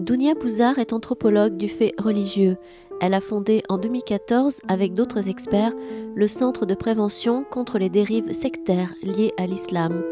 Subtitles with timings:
[0.00, 2.56] Dounia Bouzard est anthropologue du fait religieux.
[3.02, 5.74] Elle a fondé en 2014, avec d'autres experts,
[6.14, 10.02] le Centre de prévention contre les dérives sectaires liées à l'islam,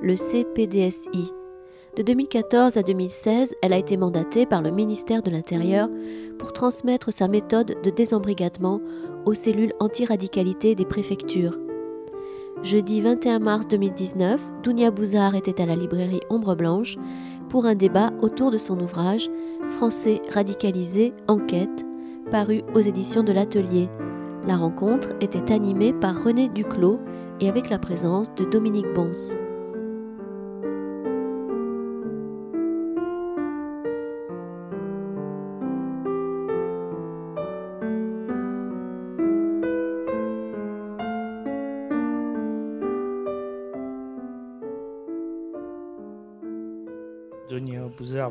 [0.00, 1.30] le CPDSI.
[1.94, 5.90] De 2014 à 2016, elle a été mandatée par le ministère de l'Intérieur
[6.38, 8.80] pour transmettre sa méthode de désembrigadement
[9.26, 11.58] aux cellules anti-radicalité des préfectures.
[12.62, 16.96] Jeudi 21 mars 2019, Dounia Bouzard était à la librairie Ombre Blanche
[17.54, 19.30] pour un débat autour de son ouvrage
[19.76, 21.86] Français radicalisé, enquête,
[22.32, 23.88] paru aux éditions de l'Atelier.
[24.44, 26.98] La rencontre était animée par René Duclos
[27.38, 29.36] et avec la présence de Dominique Bons.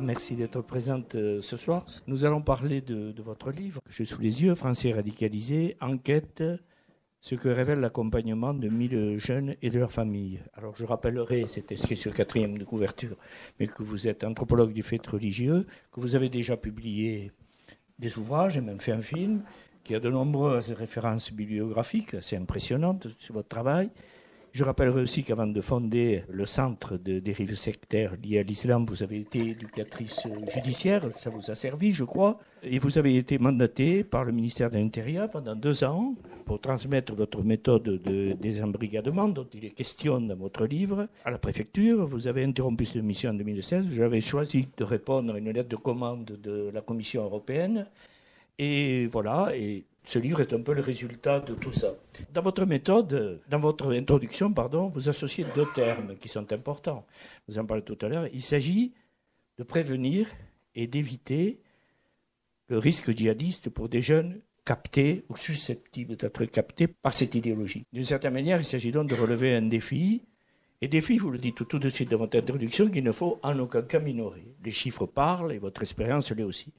[0.04, 1.86] Merci d'être présente euh, ce soir.
[2.08, 6.44] Nous allons parler de, votre livre, que j'ai sous les yeux, Français radicalisés, enquête,
[7.22, 10.42] ce que révèle l'accompagnement de mille jeunes et de leurs familles.
[10.54, 13.16] Alors je rappellerai, c'est inscrit sur le quatrième de couverture,
[13.60, 17.32] mais que vous êtes anthropologue du fait religieux, que vous avez déjà publié
[17.98, 19.44] des ouvrages et même fait un film,
[19.84, 23.90] qui a de nombreuses références bibliographiques assez impressionnantes sur votre travail.
[24.54, 29.02] Je rappellerai aussi qu'avant de fonder le centre de dérives sectaires liées à l'islam, vous
[29.02, 34.04] avez été éducatrice judiciaire, ça vous a servi, je crois, et vous avez été mandatée
[34.04, 36.14] par le ministère de l'Intérieur pendant deux ans
[36.46, 41.40] pour transmettre votre méthode de désembrigadement dont il est question dans votre livre à la
[41.40, 42.06] préfecture.
[42.06, 43.88] Vous avez interrompu cette mission en 2016.
[43.88, 47.88] Vous avez choisi de répondre à une lettre de commande de la Commission européenne.
[48.60, 49.52] Et voilà,
[50.06, 51.96] ce livre est un peu le résultat de tout ça.
[52.34, 57.06] Dans votre méthode, dans votre introduction, pardon, vous associez deux termes qui sont importants.
[57.48, 58.28] Vous en parlez tout à l'heure.
[58.34, 58.94] Il s'agit
[59.58, 60.28] de prévenir
[60.76, 61.60] et d'éviter
[62.68, 67.86] le risque djihadiste pour des jeunes captés ou susceptibles d'être captés par cette idéologie.
[67.94, 70.24] D'une certaine manière, il s'agit donc de relever un défi,
[70.82, 73.40] et défi, vous le dites tout, tout de suite dans votre introduction, qu'il ne faut
[73.42, 74.46] en aucun cas minorer.
[74.66, 76.74] Les chiffres parlent et votre expérience l'est aussi.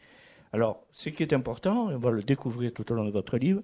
[0.54, 3.38] Alors, ce qui est important, et on va le découvrir tout au long de votre
[3.38, 3.60] livre,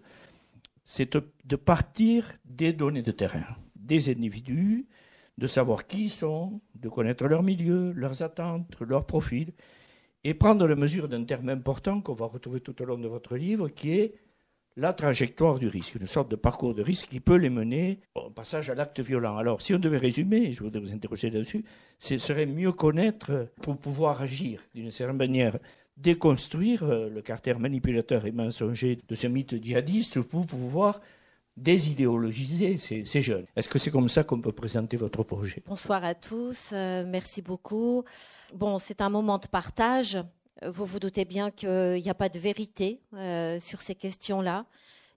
[0.84, 3.45] c'est de partir des données de terrain,
[3.77, 4.89] des individus,
[5.39, 9.53] de savoir qui ils sont, de connaître leur milieu, leurs attentes, leur profil,
[10.25, 13.37] et prendre la mesure d'un terme important qu'on va retrouver tout au long de votre
[13.37, 14.15] livre, qui est
[14.77, 18.31] la trajectoire du risque, une sorte de parcours de risque qui peut les mener au
[18.31, 19.37] passage à l'acte violent.
[19.37, 21.65] Alors, si on devait résumer, je voudrais vous interroger là-dessus,
[22.01, 25.57] ce serait mieux connaître pour pouvoir agir d'une certaine manière
[26.00, 31.00] déconstruire euh, le caractère manipulateur et mensonger de ce mythe djihadiste pour pouvoir
[31.56, 33.44] désidéologiser ces, jeunes.
[33.55, 35.62] Est-ce que c'est comme ça qu'on peut présenter votre projet?
[35.66, 38.05] Bonsoir à tous, euh, merci beaucoup.
[38.55, 40.19] Bon, c'est un moment de partage.
[40.66, 44.65] Vous vous doutez bien qu'il n'y a pas de vérité euh, sur ces questions-là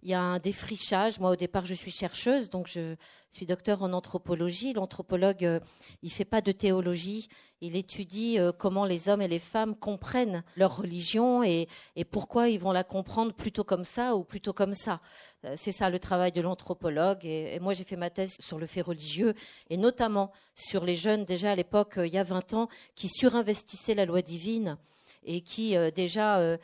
[0.03, 1.19] il y a un défrichage.
[1.19, 2.95] Moi, au départ, je suis chercheuse, donc je
[3.31, 4.73] suis docteur en anthropologie.
[4.73, 5.59] L'anthropologue, euh,
[6.01, 7.29] il fait pas de théologie.
[7.61, 11.69] Il étudie euh, comment les hommes et les femmes comprennent leur religion et,
[12.11, 14.99] pourquoi ils vont la comprendre plutôt comme ça ou plutôt comme ça.
[15.45, 17.25] Euh, c'est ça le travail de l'anthropologue.
[17.25, 19.33] Et, moi, j'ai fait ma thèse sur le fait religieux
[19.69, 23.95] et notamment sur les jeunes, déjà à l'époque, il y a 20 ans, qui surinvestissaient
[23.95, 24.77] la loi divine
[25.23, 26.57] et qui déjà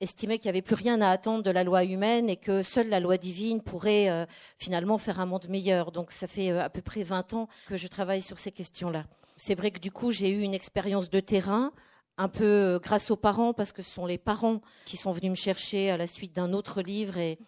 [0.00, 2.88] estimait qu'il n'y avait plus rien à attendre de la loi humaine et que seule
[2.88, 4.26] la loi divine pourrait euh,
[4.58, 5.92] finalement faire un monde meilleur.
[5.92, 9.04] Donc ça fait euh, à peu près 20 ans que je travaille sur ces questions-là.
[9.36, 11.72] C'est vrai que du coup, j'ai eu une expérience de terrain,
[12.16, 15.30] un peu euh, grâce aux parents, parce que ce sont les parents qui sont venus
[15.30, 17.38] me chercher à la suite d'un autre livre et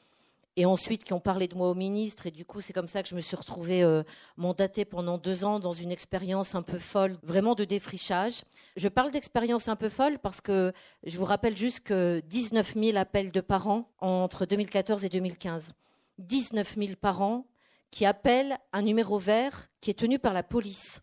[0.57, 2.27] et ensuite qui ont parlé de moi au ministre.
[2.27, 4.03] Et du coup, c'est comme ça que je me suis retrouvée euh,
[4.37, 8.43] mandatée pendant deux ans dans une expérience un peu folle, vraiment de défrichage.
[8.77, 10.73] Je parle d'expérience un peu folle parce que
[11.05, 15.73] je vous rappelle juste que 19 000 appels de parents entre 2014 et 2015.
[16.19, 17.47] 19 000 parents
[17.91, 21.01] qui appellent un numéro vert qui est tenu par la police.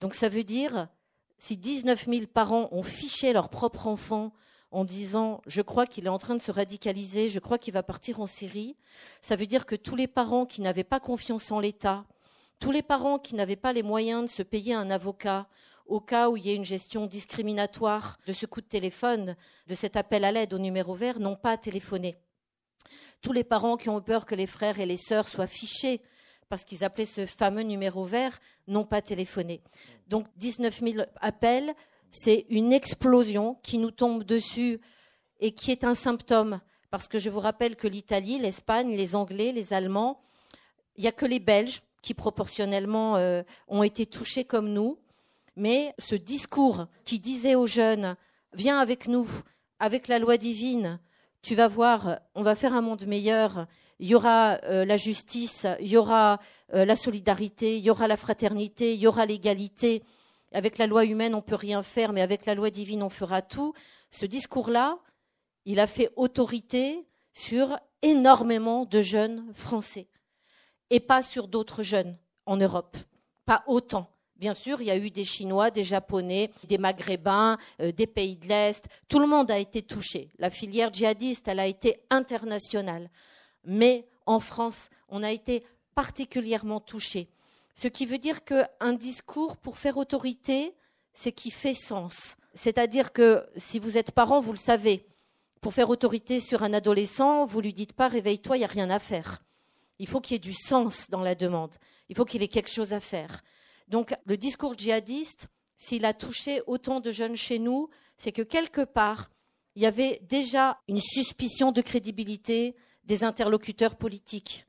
[0.00, 0.88] Donc ça veut dire,
[1.38, 4.32] si 19 000 parents ont fiché leur propre enfant
[4.70, 7.82] en disant je crois qu'il est en train de se radicaliser, je crois qu'il va
[7.82, 8.76] partir en Syrie,
[9.22, 12.04] ça veut dire que tous les parents qui n'avaient pas confiance en l'État,
[12.60, 15.48] tous les parents qui n'avaient pas les moyens de se payer un avocat
[15.86, 19.36] au cas où il y ait une gestion discriminatoire de ce coup de téléphone,
[19.66, 22.18] de cet appel à l'aide au numéro vert, n'ont pas téléphoné.
[23.22, 26.02] Tous les parents qui ont peur que les frères et les sœurs soient fichés
[26.48, 29.62] parce qu'ils appelaient ce fameux numéro vert, n'ont pas téléphoné.
[30.06, 31.74] Donc 19 000 appels,
[32.10, 34.80] c'est une explosion qui nous tombe dessus
[35.40, 36.60] et qui est un symptôme.
[36.90, 40.20] Parce que je vous rappelle que l'Italie, l'Espagne, les Anglais, les Allemands,
[40.96, 44.98] il n'y a que les Belges qui proportionnellement euh, ont été touchés comme nous.
[45.56, 48.16] Mais ce discours qui disait aux jeunes
[48.52, 49.28] viens avec nous,
[49.80, 51.00] avec la loi divine,
[51.42, 53.66] tu vas voir, on va faire un monde meilleur,
[54.00, 56.40] il y aura euh, la justice, il y aura
[56.74, 60.02] euh, la solidarité, il y aura la fraternité, il y aura l'égalité.
[60.52, 63.42] Avec la loi humaine, on peut rien faire, mais avec la loi divine, on fera
[63.42, 63.74] tout.
[64.10, 64.98] Ce discours-là,
[65.64, 70.08] il a fait autorité sur énormément de jeunes français
[70.90, 72.16] et pas sur d'autres jeunes
[72.46, 72.96] en Europe,
[73.44, 74.08] pas autant.
[74.36, 78.36] Bien sûr, il y a eu des Chinois, des Japonais, des Maghrébins, euh, des pays
[78.36, 78.86] de l'Est.
[79.08, 80.30] Tout le monde a été touché.
[80.38, 83.10] La filière djihadiste, elle a été internationale.
[83.64, 85.64] Mais en France, on a été
[85.96, 87.28] particulièrement touché.
[87.80, 90.74] Ce qui veut dire qu'un discours, pour faire autorité,
[91.14, 92.34] c'est qui fait sens.
[92.54, 95.06] C'est-à-dire que si vous êtes parent, vous le savez.
[95.60, 98.90] Pour faire autorité sur un adolescent, vous lui dites pas réveille-toi, il n'y a rien
[98.90, 99.44] à faire.
[100.00, 101.76] Il faut qu'il y ait du sens dans la demande.
[102.08, 103.44] Il faut qu'il ait quelque chose à faire.
[103.86, 105.46] Donc le discours djihadiste,
[105.76, 109.30] s'il a touché autant de jeunes chez nous, c'est que quelque part,
[109.76, 112.74] il y avait déjà une suspicion de crédibilité
[113.04, 114.66] des interlocuteurs politiques.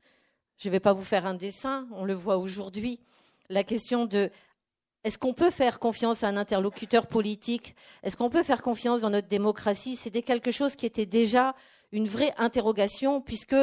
[0.60, 3.00] Je ne vais pas vous faire un dessin, on le voit aujourd'hui.
[3.48, 4.30] La question de
[5.04, 7.74] est-ce qu'on peut faire confiance à un interlocuteur politique?
[8.02, 9.96] Est-ce qu'on peut faire confiance dans notre démocratie?
[9.96, 11.54] C'était quelque chose qui était déjà
[11.92, 13.56] une vraie interrogation, puisque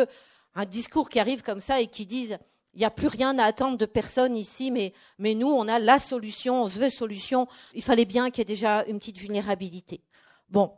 [0.56, 2.40] un discours qui arrive comme ça et qui dise
[2.74, 5.78] il n'y a plus rien à attendre de personne ici, mais, mais nous, on a
[5.78, 7.48] la solution, on se veut solution.
[7.76, 10.02] Il fallait bien qu'il y ait déjà une petite vulnérabilité.
[10.50, 10.72] Bon,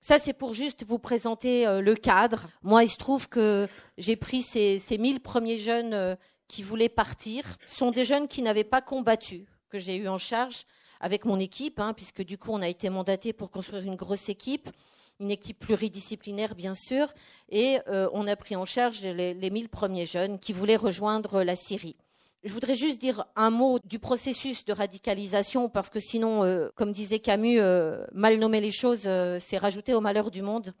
[0.00, 2.48] ça c'est pour juste vous présenter euh, le cadre.
[2.62, 3.68] Moi, il se trouve que
[3.98, 6.14] j'ai pris ces, ces 1000 premiers jeunes euh,
[6.48, 7.44] qui voulaient partir.
[7.66, 10.64] Ce sont des jeunes qui n'avaient pas combattu, que j'ai eu en charge
[11.00, 14.28] avec mon équipe, hein, puisque du coup, on a été mandaté pour construire une grosse
[14.28, 14.70] équipe
[15.20, 17.12] une équipe pluridisciplinaire bien sûr,
[17.50, 21.42] et euh, on a pris en charge les, les 1000 premiers jeunes qui voulaient rejoindre
[21.42, 21.96] la Syrie.
[22.42, 26.90] Je voudrais juste dire un mot du processus de radicalisation, parce que sinon, euh, comme
[26.90, 29.02] disait Camus, euh, mal nommer les choses,
[29.40, 30.74] c'est rajouter au malheur du monde.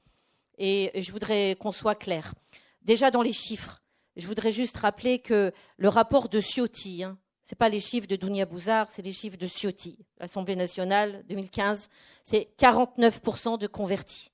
[0.56, 2.34] Et je voudrais qu'on soit clair.
[2.82, 3.82] Déjà dans les chiffres,
[4.16, 7.18] je voudrais juste rappeler que le rapport de Ciotti, hein,
[7.50, 9.98] ce pas les chiffres de Dounia Bouzard, c'est les chiffres de Ciotti.
[10.18, 11.88] L'Assemblée nationale, 2015,
[12.22, 14.30] c'est 49% de convertis.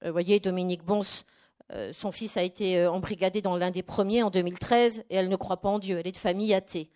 [0.00, 1.24] Vous euh, voyez, Dominique Bons,
[1.72, 5.28] euh, son fils a été euh, embrigadé dans l'un des premiers en 2013 et elle
[5.28, 5.98] ne croit pas en Dieu.
[5.98, 6.90] Elle est de famille athée.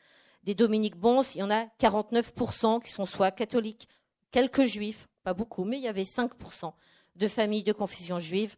[0.44, 3.88] Des Dominique Bons, il y en a 49% qui sont soit catholiques,
[4.30, 6.72] quelques juifs, pas beaucoup, mais il y avait 5%
[7.16, 8.56] de familles de confession juive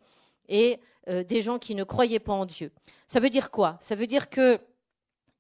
[0.49, 2.71] et des gens qui ne croyaient pas en Dieu.
[3.07, 3.79] Ça veut dire quoi?
[3.81, 4.61] Ça veut dire que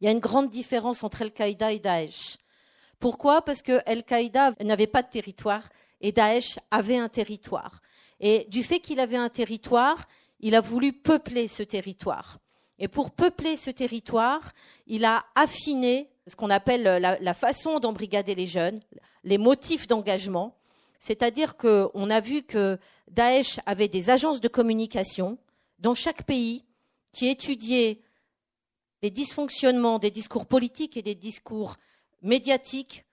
[0.00, 2.36] il y a une grande différence entre Al-Qaïda et Daesh.
[3.00, 3.42] Pourquoi?
[3.42, 5.68] Parce que Al-Qaïda n'avait pas de territoire
[6.00, 7.80] et Daesh avait un territoire.
[8.20, 10.06] Et du fait qu'il avait un territoire,
[10.40, 12.38] il a voulu peupler ce territoire.
[12.78, 14.52] Et pour peupler ce territoire,
[14.86, 18.80] il a affiné ce qu'on appelle la, façon d'embrigader les jeunes,
[19.24, 20.56] les motifs d'engagement.
[21.00, 22.78] C'est-à-dire qu'on a vu que
[23.10, 25.38] Daesh avait des agences de communication
[25.78, 26.64] dans chaque pays
[27.12, 28.00] qui étudiaient
[29.02, 31.76] les dysfonctionnements des discours politiques et des discours
[32.22, 33.04] médiatiques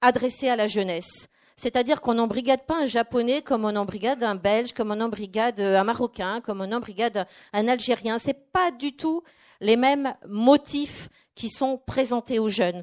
[0.00, 1.28] adressés à la jeunesse.
[1.56, 5.84] C'est-à-dire qu'on n'embrigade pas un japonais comme on embrigade un belge, comme on embrigade un
[5.84, 8.18] marocain, comme on embrigade un algérien.
[8.18, 9.22] Ce n'est pas du tout
[9.60, 12.82] les mêmes motifs qui sont présentés aux jeunes.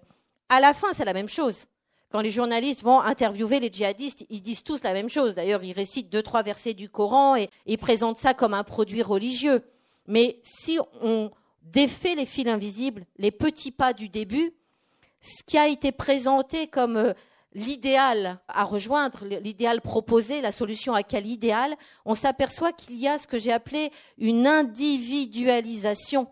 [0.49, 1.65] À la fin, c'est la même chose.
[2.11, 5.33] Quand les journalistes vont interviewer les djihadistes, ils disent tous la même chose.
[5.33, 9.01] D'ailleurs, ils récitent deux, trois versets du Coran et ils présentent ça comme un produit
[9.01, 9.63] religieux.
[10.07, 14.53] Mais si on défait les fils invisibles, les petits pas du début,
[15.21, 17.13] ce qui a été présenté comme euh,
[17.53, 23.19] l'idéal à rejoindre, l'idéal proposé, la solution à quel idéal, on s'aperçoit qu'il y a
[23.19, 26.27] ce que j'ai appelé une individualisation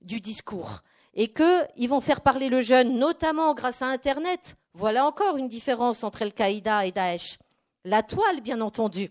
[0.00, 0.80] du discours
[1.14, 4.56] et qu'ils vont faire parler le jeune, notamment grâce à Internet.
[4.74, 7.38] Voilà encore une différence entre Al-Qaïda et Daesh.
[7.84, 9.10] La toile, bien entendu.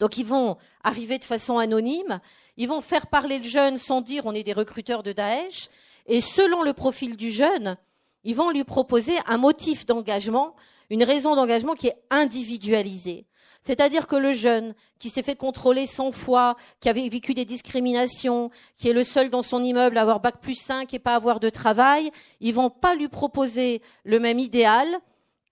[0.00, 2.20] Donc ils vont arriver de façon anonyme,
[2.56, 5.68] ils vont faire parler le jeune sans dire on est des recruteurs de Daesh,
[6.06, 7.76] et selon le profil du jeune,
[8.24, 10.54] ils vont lui proposer un motif d'engagement,
[10.90, 13.26] une raison d'engagement qui est individualisée.
[13.62, 18.50] C'est-à-dire que le jeune qui s'est fait contrôler 100 fois, qui avait vécu des discriminations,
[18.76, 21.38] qui est le seul dans son immeuble à avoir bac plus 5 et pas avoir
[21.38, 22.10] de travail,
[22.40, 24.86] ils vont pas lui proposer le même idéal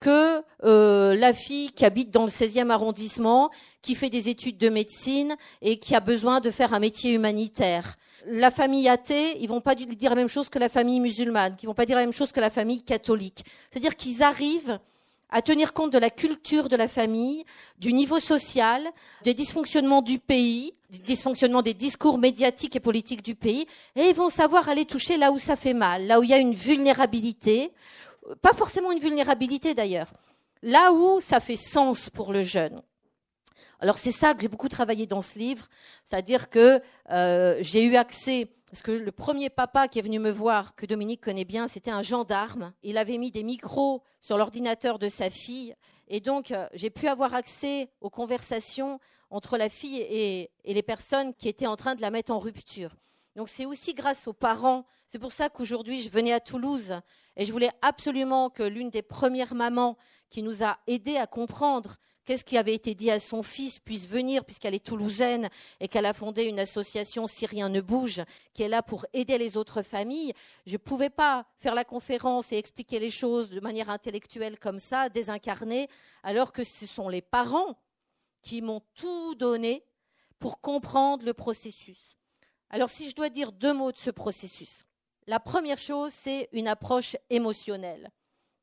[0.01, 4.67] que euh, la fille qui habite dans le 16e arrondissement, qui fait des études de
[4.67, 7.95] médecine et qui a besoin de faire un métier humanitaire.
[8.25, 11.67] La famille athée, ils vont pas dire la même chose que la famille musulmane, qui
[11.67, 13.45] vont pas dire la même chose que la famille catholique.
[13.71, 14.79] C'est-à-dire qu'ils arrivent
[15.29, 17.45] à tenir compte de la culture de la famille,
[17.79, 18.85] du niveau social,
[19.23, 23.65] des dysfonctionnements du pays, du dysfonctionnement des discours médiatiques et politiques du pays,
[23.95, 26.33] et ils vont savoir aller toucher là où ça fait mal, là où il y
[26.33, 27.71] a une vulnérabilité,
[28.41, 30.11] pas forcément une vulnérabilité d'ailleurs,
[30.61, 32.81] là où ça fait sens pour le jeune.
[33.79, 35.67] Alors c'est ça que j'ai beaucoup travaillé dans ce livre,
[36.05, 40.31] c'est-à-dire que euh, j'ai eu accès parce que le premier papa qui est venu me
[40.31, 42.71] voir, que Dominique connaît bien, c'était un gendarme.
[42.83, 45.75] Il avait mis des micros sur l'ordinateur de sa fille.
[46.07, 51.33] Et donc, euh, j'ai pu avoir accès aux conversations entre la fille et, les personnes
[51.33, 52.95] qui étaient en train de la mettre en rupture.
[53.35, 54.85] Donc, c'est aussi grâce aux parents.
[55.07, 56.95] C'est pour ça qu'aujourd'hui, je venais à Toulouse
[57.37, 59.97] et je voulais absolument que l'une des premières mamans
[60.29, 64.07] qui nous a aidés à comprendre qu'est-ce qui avait été dit à son fils puisse
[64.07, 68.21] venir, puisqu'elle est toulousaine et qu'elle a fondé une association Si rien ne bouge,
[68.53, 70.33] qui est là pour aider les autres familles.
[70.65, 74.79] Je ne pouvais pas faire la conférence et expliquer les choses de manière intellectuelle comme
[74.79, 75.89] ça, désincarnée,
[76.23, 77.77] alors que ce sont les parents
[78.41, 79.83] qui m'ont tout donné
[80.39, 82.20] pour comprendre le processus.
[82.73, 84.85] Alors si je dois dire deux mots de ce processus,
[85.27, 88.09] la première chose, c'est une approche émotionnelle.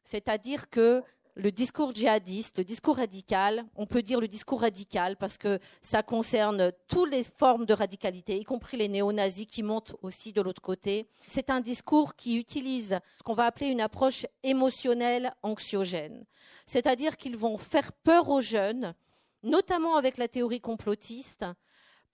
[0.02, 1.02] C'est-à-dire que
[1.34, 6.02] le discours djihadiste, le discours radical, on peut dire le discours radical parce que ça
[6.02, 10.62] concerne toutes les formes de radicalité, y compris les néo-nazis qui montent aussi de l'autre
[10.62, 11.06] côté.
[11.26, 16.24] C'est un discours qui utilise ce qu'on va appeler une approche émotionnelle anxiogène.
[16.64, 18.94] C'est-à-dire qu'ils vont faire peur aux jeunes,
[19.42, 21.44] notamment avec la théorie complotiste,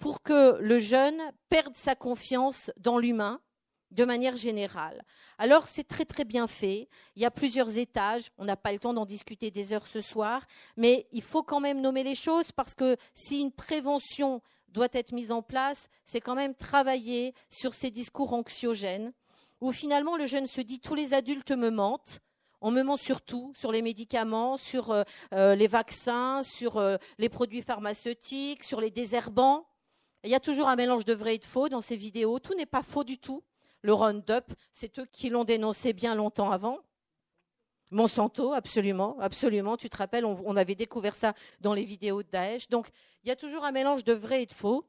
[0.04, 1.18] pour que le jeune
[1.48, 3.40] perde sa confiance dans l'humain
[3.90, 5.02] de manière générale.
[5.38, 6.90] Alors c'est très très bien fait.
[7.16, 8.30] Il y a plusieurs étages.
[8.36, 10.44] On n'a pas le temps d'en discuter des heures ce soir,
[10.76, 15.12] mais il faut quand même nommer les choses parce que si une prévention doit être
[15.12, 19.10] mise en place, c'est quand même travailler sur ces discours anxiogènes
[19.62, 22.20] où finalement le jeune se dit tous les adultes me mentent.
[22.60, 26.98] On me ment sur tout, sur les médicaments, sur euh, euh, les vaccins, sur euh,
[27.16, 29.66] les produits pharmaceutiques, sur les désherbants.
[30.24, 32.38] Il y a toujours un mélange de vrai et de faux dans ces vidéos.
[32.38, 33.42] Tout n'est pas faux du tout
[33.84, 36.78] le Roundup, c'est eux qui l'ont dénoncé bien longtemps avant.
[37.90, 39.76] Monsanto, absolument, absolument.
[39.76, 42.68] Tu te rappelles, on, avait découvert ça dans les vidéos de Daesh.
[42.68, 42.88] Donc,
[43.22, 44.86] il y a toujours un mélange de vrai et de faux.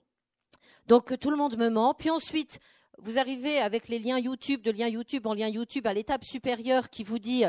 [0.87, 1.93] Donc, tout le monde me ment.
[1.93, 2.59] Puis ensuite,
[2.97, 6.89] vous arrivez avec les liens YouTube, de lien YouTube en lien YouTube, à l'étape supérieure
[6.89, 7.43] qui vous dit,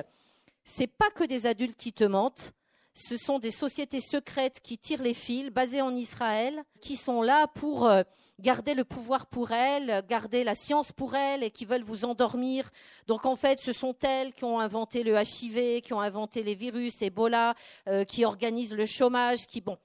[0.64, 2.52] c'est pas que des adultes qui te mentent,
[2.96, 7.46] ce sont des sociétés secrètes qui tirent les fils, basées en Israël, qui sont là
[7.46, 8.02] pour euh,
[8.40, 12.70] garder le pouvoir pour elles, garder la science pour elles et qui veulent vous endormir.
[13.06, 16.54] Donc en fait, ce sont elles qui ont inventé le HIV, qui ont inventé les
[16.54, 17.54] virus, Ebola,
[17.86, 19.76] euh, qui organisent le chômage, qui bon.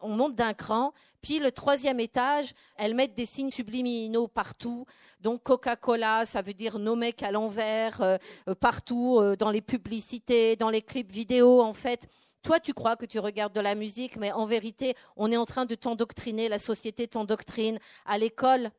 [0.00, 0.92] On monte d'un cran,
[1.22, 4.86] puis le troisième étage, elles mettent des signes subliminaux partout.
[5.20, 8.16] Donc Coca-Cola, ça veut dire nos mecs à l'envers, euh,
[8.60, 12.06] partout, dans les publicités, dans les clips vidéo, en fait.
[12.42, 15.46] Toi, tu crois que tu regardes de la musique, mais en vérité, on est en
[15.46, 17.78] train de t'endoctriner, la société t'endoctrine.
[18.04, 18.72] À l'école,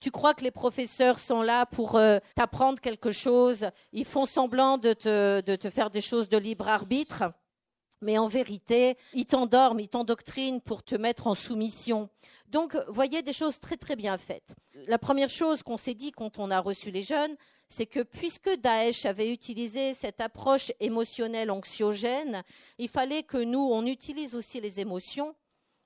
[0.00, 4.78] tu crois que les professeurs sont là pour euh, t'apprendre quelque chose, ils font semblant
[4.78, 7.24] de te, de te faire des choses de libre arbitre,
[8.00, 12.08] mais en vérité, ils t'endorment, ils t'endoctrinent pour te mettre en soumission.
[12.48, 14.54] Donc, voyez des choses très très bien faites.
[14.86, 17.36] La première chose qu'on s'est dit quand on a reçu les jeunes,
[17.70, 22.42] c'est que puisque Daesh avait utilisé cette approche émotionnelle anxiogène,
[22.78, 25.36] il fallait que nous, on utilise aussi les émotions,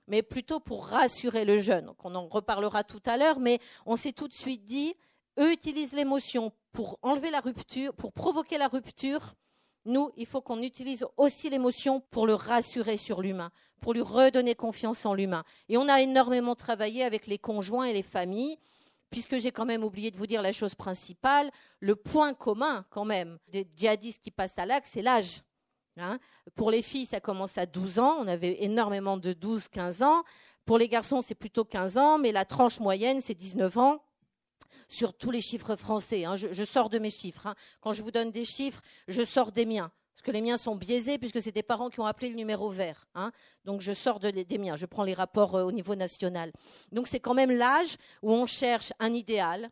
[0.09, 1.93] mais plutôt pour rassurer le jeune.
[2.03, 4.95] on en reparlera tout à l'heure, mais on s'est tout de suite dit,
[5.39, 9.35] eux utilisent l'émotion pour enlever la rupture, pour provoquer la rupture.
[9.85, 13.51] Nous, il faut qu'on utilise aussi l'émotion pour le rassurer sur l'humain,
[13.83, 15.45] pour lui redonner confiance en l'humain.
[15.69, 18.57] Et on a énormément travaillé avec les conjoints et les familles
[19.11, 23.05] puisque j'ai quand même oublié de vous dire la chose principale, le point commun quand
[23.05, 25.43] même des djihadistes qui passent à l'acte, c'est l'âge.
[25.97, 26.19] Hein.
[26.57, 30.25] Pour les filles, ça commence à 12 ans, on avait énormément de 12-15 ans.
[30.65, 34.03] Pour les garçons, c'est plutôt 15 ans, mais la tranche moyenne, c'est 19 ans
[34.89, 36.25] sur tous les chiffres français.
[36.25, 36.37] Hein.
[36.37, 37.47] Je, sors de mes chiffres.
[37.47, 37.55] Hein.
[37.81, 39.91] Quand je vous donne des chiffres, je sors des miens
[40.25, 43.07] que les miens sont biaisés puisque c'est des parents qui ont appelé le numéro vert.
[43.15, 43.31] Hein.
[43.65, 46.51] Donc je sors des miens, je prends les rapports euh, au niveau national.
[46.91, 49.71] Donc c'est quand même l'âge où on cherche un idéal,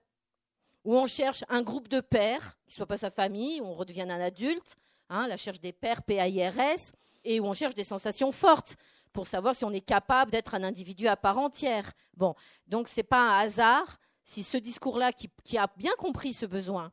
[0.84, 3.74] où on cherche un groupe de pères, qui ne soit pas sa famille, où on
[3.74, 4.76] redevient un adulte,
[5.08, 6.92] hein, la cherche des pères PAIRS,
[7.24, 8.76] et où on cherche des sensations fortes
[9.12, 11.92] pour savoir si on est capable d'être un individu à part entière.
[12.14, 12.34] Bon,
[12.66, 16.92] donc ce n'est pas un hasard si ce discours-là, qui a bien compris ce besoin,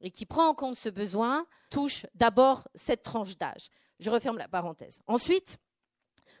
[0.00, 3.68] et qui prend en compte ce besoin touche d'abord cette tranche d'âge.
[3.98, 5.00] Je referme la parenthèse.
[5.06, 5.58] Ensuite,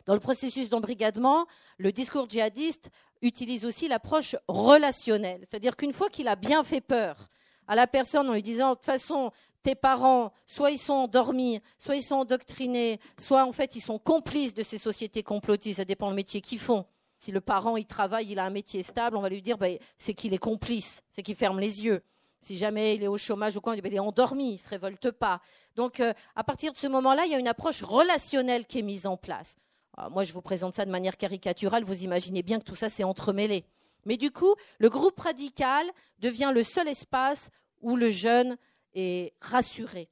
[0.04, 1.46] dans le processus d'embrigadement,
[1.78, 2.90] le discours djihadiste
[3.22, 5.40] utilise aussi l'approche relationnelle.
[5.48, 7.28] C'est-à-dire qu'une fois qu'il a bien fait peur
[7.66, 9.32] à la personne en lui disant, de toute façon,
[9.62, 13.98] tes parents, soit ils sont endormis, soit ils sont endoctrinés, soit en fait ils sont
[13.98, 16.86] complices de ces sociétés complotistes, ça dépend le métier qu'ils font.
[17.18, 19.76] Si le parent il travaille, il a un métier stable, on va lui dire ben,
[19.98, 22.00] c'est qu'il est complice, c'est qu'il ferme les yeux.
[22.46, 25.10] Si jamais il est au chômage ou quoi, il est endormi, il ne se révolte
[25.10, 25.40] pas.
[25.74, 28.82] Donc, euh, à partir de ce moment-là, il y a une approche relationnelle qui est
[28.82, 29.56] mise en place.
[29.96, 32.88] Ah, moi, je vous présente ça de manière caricaturale, vous imaginez bien que tout ça
[32.88, 33.64] s'est entremêlé.
[34.04, 35.84] Mais du coup, le groupe radical
[36.20, 37.50] devient le seul espace
[37.82, 38.56] où le jeune
[38.94, 40.08] est rassuré.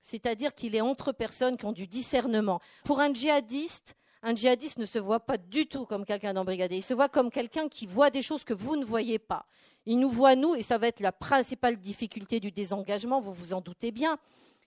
[0.00, 2.58] C'est-à-dire qu'il est entre personnes qui ont du discernement.
[2.82, 3.94] Pour un djihadiste,
[4.24, 6.78] un djihadiste ne se voit pas du tout comme quelqu'un d'embrigadé.
[6.78, 9.46] Il se voit comme quelqu'un qui voit des choses que vous ne voyez pas.
[9.90, 13.54] Il nous voit, nous, et ça va être la principale difficulté du désengagement, vous vous
[13.54, 14.18] en doutez bien.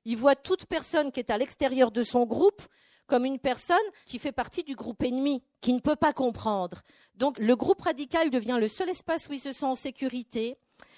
[0.03, 2.63] Il voit toute personne qui est à l'extérieur de son groupe
[3.05, 6.81] comme une personne qui fait partie du groupe ennemi, qui ne peut pas comprendre.
[7.13, 10.57] Donc le groupe radical devient le seul espace où il se sent en sécurité.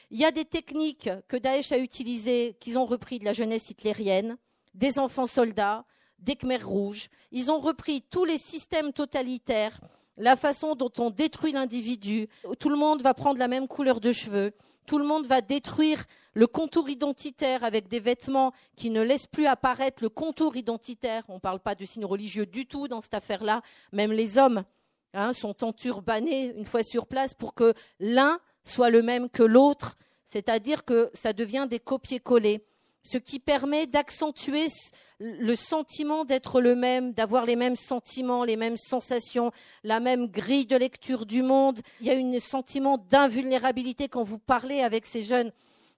[0.10, 3.72] Il y a des techniques que Daesh a utilisées, qu'ils ont repris de la jeunesse
[3.72, 4.38] hitlérienne,
[4.74, 5.84] des enfants soldats,
[6.20, 7.10] des Khmers rouges.
[7.34, 9.82] Ils ont repris tous les systèmes totalitaires,
[10.18, 12.28] la façon dont on détruit l'individu.
[12.60, 14.52] Tout le monde va prendre la même couleur de cheveux.
[14.86, 16.04] Tout le monde va détruire
[16.34, 21.24] le contour identitaire avec des vêtements qui ne laissent plus apparaître le contour identitaire.
[21.30, 23.62] On ne parle pas de signes religieux du tout dans cette affaire-là.
[23.92, 24.64] Même les hommes
[25.14, 29.96] hein, sont enturbanés une fois sur place pour que l'un soit le même que l'autre.
[30.28, 32.66] C'est-à-dire que ça devient des copier-coller
[33.04, 34.68] ce qui permet d'accentuer
[35.20, 39.52] le sentiment d'être le même, d'avoir les mêmes sentiments, les mêmes sensations,
[39.84, 41.80] la même grille de lecture du monde.
[42.02, 45.52] Il y a un sentiment d'invulnérabilité quand vous parlez avec ces jeunes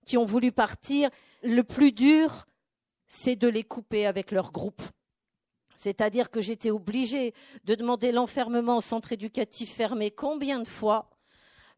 [0.06, 1.10] qui ont voulu partir.
[1.44, 2.46] Le plus dur,
[3.08, 4.82] c'est de les couper avec leur groupe.
[5.78, 7.34] C'est-à-dire que j'étais obligée
[7.66, 11.10] de demander l'enfermement au centre éducatif fermé combien de fois?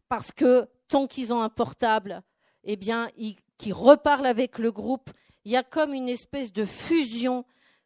[0.08, 2.22] Parce que tant qu'ils ont un portable,
[2.64, 5.10] eh bien, ils qui reparlent avec le groupe,
[5.46, 7.46] il y a comme une espèce de fusion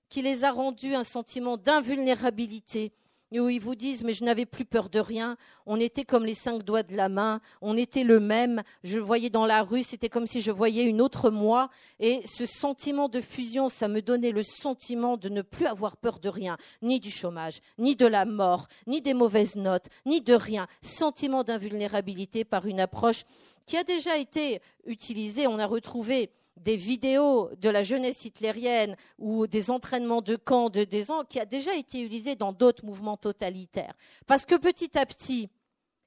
[0.09, 2.91] qui les a rendus un sentiment d'invulnérabilité,
[3.39, 6.33] où ils vous disent mais je n'avais plus peur de rien, on était comme les
[6.33, 10.09] cinq doigts de la main, on était le même, je voyais dans la rue, c'était
[10.09, 14.31] comme si je voyais une autre moi, et ce sentiment de fusion, ça me donnait
[14.31, 18.25] le sentiment de ne plus avoir peur de rien, ni du chômage, ni de la
[18.25, 23.23] mort, ni des mauvaises notes, ni de rien, sentiment d'invulnérabilité par une approche
[23.65, 25.47] qui a déjà été utilisé.
[25.47, 30.83] On a retrouvé des vidéos de la jeunesse hitlérienne ou des entraînements de camp de
[30.83, 33.95] des qui a déjà été utilisé dans d'autres mouvements totalitaires.
[34.27, 35.49] Parce que petit à petit,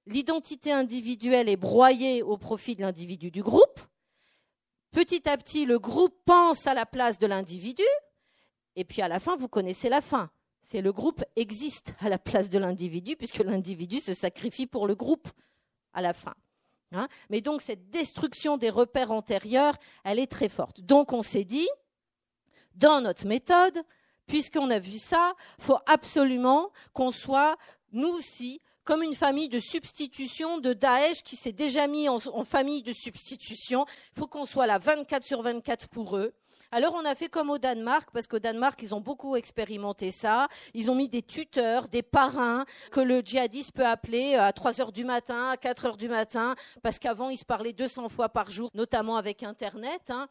[0.07, 3.81] l'identité individuelle est broyée au profit de l'individu du groupe.
[4.93, 7.83] Petit à petit, le groupe pense à la place de l'individu.
[8.77, 10.31] Et puis à la fin, vous connaissez la fin.
[10.63, 14.95] C'est le groupe existe à la place de l'individu, puisque l'individu se sacrifie pour le
[14.95, 15.29] groupe
[15.93, 16.35] à la fin.
[16.95, 17.09] Hein.
[17.31, 20.81] Mais donc cette destruction des repères antérieurs, elle est très forte.
[20.81, 21.69] Donc on s'est dit,
[22.75, 23.83] dans notre méthode,
[24.27, 27.57] puisqu'on a vu ça, faut absolument qu'on soit,
[27.93, 32.45] nous aussi, comme une famille de substitution de Daesh qui s'est déjà mis en, en
[32.45, 33.87] famille de substitution.
[34.15, 36.35] Il faut qu'on soit là 24 sur 24 pour eux.
[36.77, 40.49] Alors on a fait comme au Danemark, parce qu'au Danemark, ils ont beaucoup expérimenté ça.
[40.75, 44.91] Ils ont mis des tuteurs, des parrains que le djihadiste peut appeler à 3 heures
[44.91, 48.51] du matin, à 4 heures du matin, parce qu'avant, ils se parlaient 200 fois par
[48.51, 50.03] jour, notamment avec Internet.
[50.09, 50.27] Hein.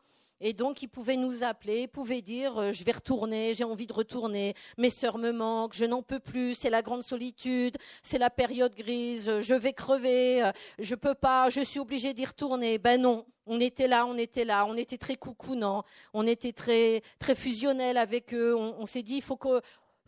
[0.45, 3.93] Et donc, ils pouvaient nous appeler, pouvaient dire euh, Je vais retourner, j'ai envie de
[3.93, 8.29] retourner, mes sœurs me manquent, je n'en peux plus, c'est la grande solitude, c'est la
[8.29, 12.77] période grise, je vais crever, euh, je peux pas, je suis obligée d'y retourner.
[12.77, 17.03] Ben non, on était là, on était là, on était très coucounant, on était très,
[17.19, 18.53] très fusionnel avec eux.
[18.53, 19.39] On, s'est dit Il faut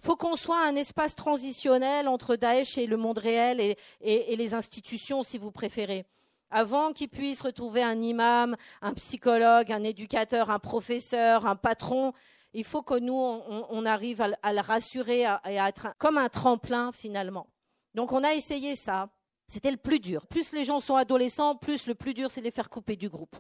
[0.01, 5.23] faut qu'on soit un espace transitionnel entre Daesh et le monde réel et les institutions,
[5.23, 6.05] si vous préférez
[6.51, 12.13] avant qu'ils puissent retrouver un imam, un psychologue, un éducateur, un professeur, un patron,
[12.53, 16.91] il faut que nous, on, arrive à, le rassurer et à être comme un tremplin
[16.93, 17.47] finalement.
[17.93, 19.10] Donc on a essayé ça.
[19.47, 20.25] C'était le plus dur.
[20.27, 23.10] Plus les gens sont adolescents, plus le plus dur, c'est de les faire couper du
[23.10, 23.36] groupe.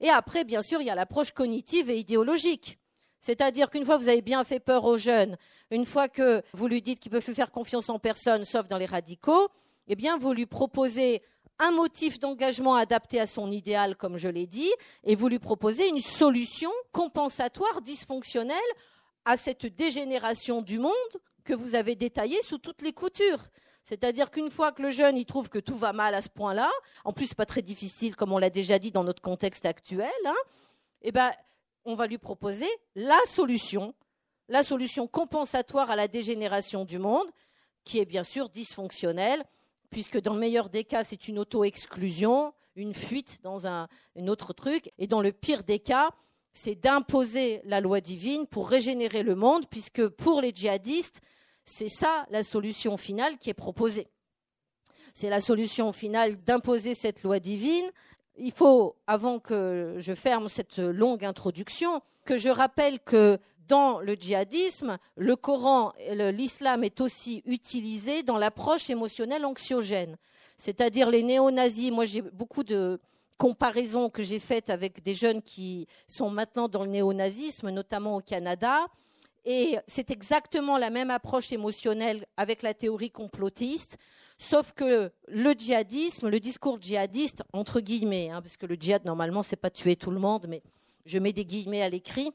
[0.00, 2.78] Et après, bien sûr, il y a l'approche cognitive et idéologique.
[3.20, 5.36] C'est-à-dire qu'une fois que vous avez bien fait peur aux jeunes,
[5.70, 8.66] une fois que vous lui dites qu'il ne peut plus faire confiance en personne, sauf
[8.66, 9.48] dans les radicaux,
[9.88, 11.22] eh bien, vous lui proposez
[11.60, 14.72] un motif d'engagement adapté à son idéal, comme je l'ai dit,
[15.04, 18.56] et vous lui proposez une solution compensatoire dysfonctionnelle
[19.26, 20.94] à cette dégénération du monde
[21.44, 23.46] que vous avez détaillée sous toutes les coutures.
[23.84, 26.70] C'est-à-dire qu'une fois que le jeune il trouve que tout va mal à ce point-là,
[27.04, 30.34] en plus pas très difficile comme on l'a déjà dit dans notre contexte actuel, hein,
[31.02, 31.30] eh ben,
[31.84, 33.94] on va lui proposer la solution,
[34.48, 37.28] la solution compensatoire à la dégénération du monde,
[37.84, 39.42] qui est bien sûr dysfonctionnelle
[39.90, 43.88] puisque dans le meilleur des cas, c'est une auto-exclusion, une fuite dans un,
[44.28, 46.10] autre truc, et dans le pire des cas,
[46.52, 51.20] c'est d'imposer la loi divine pour régénérer le monde, puisque pour les djihadistes,
[51.64, 54.08] c'est ça la solution finale qui est proposée.
[55.14, 57.90] C'est la solution finale d'imposer cette loi divine.
[58.36, 63.38] Il faut, avant que je ferme cette longue introduction, que je rappelle que
[63.70, 65.92] dans le djihadisme, le Coran,
[66.32, 70.16] l'islam est aussi utilisé dans l'approche émotionnelle anxiogène.
[70.58, 73.00] C'est-à-dire les néo-nazis, moi j'ai beaucoup de
[73.38, 78.20] comparaisons que j'ai faites avec des jeunes qui sont maintenant dans le néo-nazisme, notamment au
[78.20, 78.88] Canada.
[79.44, 83.98] Et c'est exactement la même approche émotionnelle avec la théorie complotiste,
[84.36, 89.44] sauf que le djihadisme, le discours djihadiste, entre guillemets, hein, parce que le djihad, normalement,
[89.44, 90.60] c'est pas tuer tout le monde, mais
[91.06, 92.32] je mets des guillemets à l'écrit.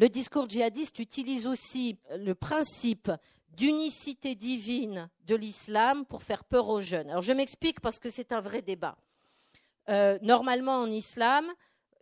[0.00, 3.12] Le discours djihadiste utilise aussi le principe
[3.54, 7.10] d'unicité divine de l'islam pour faire peur aux jeunes.
[7.10, 8.96] Alors je m'explique parce que c'est un vrai débat.
[9.90, 11.44] Euh, normalement, en islam,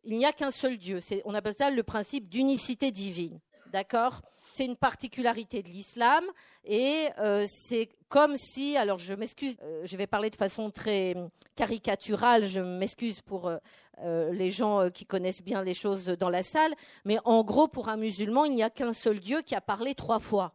[0.04, 1.00] il n'y a qu'un seul Dieu.
[1.24, 3.40] On appelle ça le principe d'unicité divine.
[3.72, 4.22] D'accord?
[4.58, 6.24] C'est une particularité de l'islam
[6.64, 11.14] et euh, c'est comme si, alors je m'excuse, euh, je vais parler de façon très
[11.54, 13.52] caricaturale, je m'excuse pour
[14.02, 17.96] les gens qui connaissent bien les choses dans la salle, mais en gros, pour un
[17.96, 20.52] musulman, il n'y a qu'un seul Dieu qui a parlé trois fois.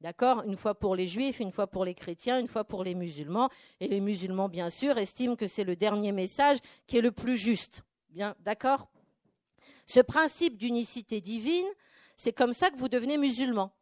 [0.00, 0.42] D'accord?
[0.46, 3.50] Une fois pour les juifs, une fois pour les chrétiens, une fois pour les musulmans.
[3.80, 7.36] Et les musulmans, bien sûr, estiment que c'est le dernier message qui est le plus
[7.36, 7.82] juste.
[8.08, 8.88] Bien, d'accord?
[9.86, 11.66] Ce principe d'unicité divine,
[12.18, 13.72] c'est comme ça que vous devenez musulman.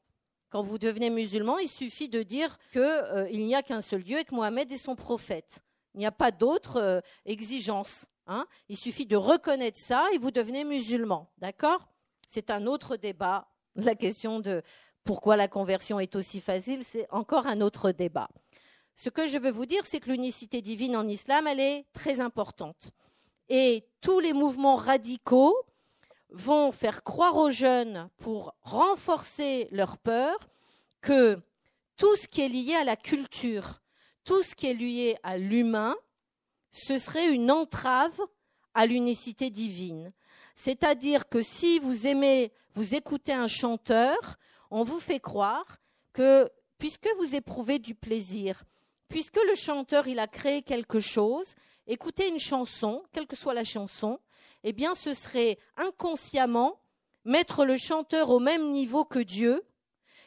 [0.50, 4.20] Quand vous devenez musulman, il suffit de dire qu'il euh, n'y a qu'un seul Dieu
[4.20, 5.64] et que Mohamed est son prophète.
[5.94, 8.04] Il n'y a pas d'autre euh, exigence.
[8.26, 11.32] Hein il suffit de reconnaître ça et vous devenez musulman.
[11.38, 11.88] D'accord?
[12.28, 14.62] C'est un autre débat, la question de
[15.02, 18.28] pourquoi la conversion est aussi facile, c'est encore un autre débat.
[18.96, 22.20] Ce que je veux vous dire, c'est que l'unicité divine en islam, elle est très
[22.20, 22.90] importante.
[23.48, 25.54] Et tous les mouvements radicaux
[26.36, 30.36] vont faire croire aux jeunes, pour renforcer leur peur,
[31.00, 31.38] que
[31.96, 33.80] tout ce qui est lié à la culture,
[34.24, 35.96] tout ce qui est lié à l'humain,
[36.70, 38.20] ce serait une entrave
[38.74, 40.12] à l'unicité divine.
[40.54, 44.36] C'est-à-dire que si vous aimez, vous écoutez un chanteur,
[44.70, 45.78] on vous fait croire
[46.12, 48.64] que puisque vous éprouvez du plaisir,
[49.08, 51.54] puisque le chanteur il a créé quelque chose,
[51.86, 54.18] écouter une chanson, quelle que soit la chanson,
[54.64, 56.80] eh bien ce serait inconsciemment
[57.24, 59.62] mettre le chanteur au même niveau que Dieu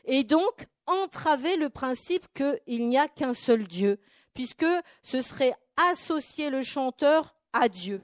[0.05, 3.99] et donc entraver le principe qu'il n'y a qu'un seul Dieu,
[4.33, 4.65] puisque
[5.03, 5.53] ce serait
[5.91, 8.03] associer le chanteur à Dieu.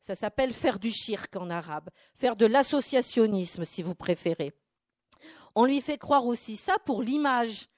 [0.00, 4.52] Ça s'appelle faire du shirk en arabe, faire de l'associationnisme si vous préférez.
[5.54, 7.68] On lui fait croire aussi ça pour l'image,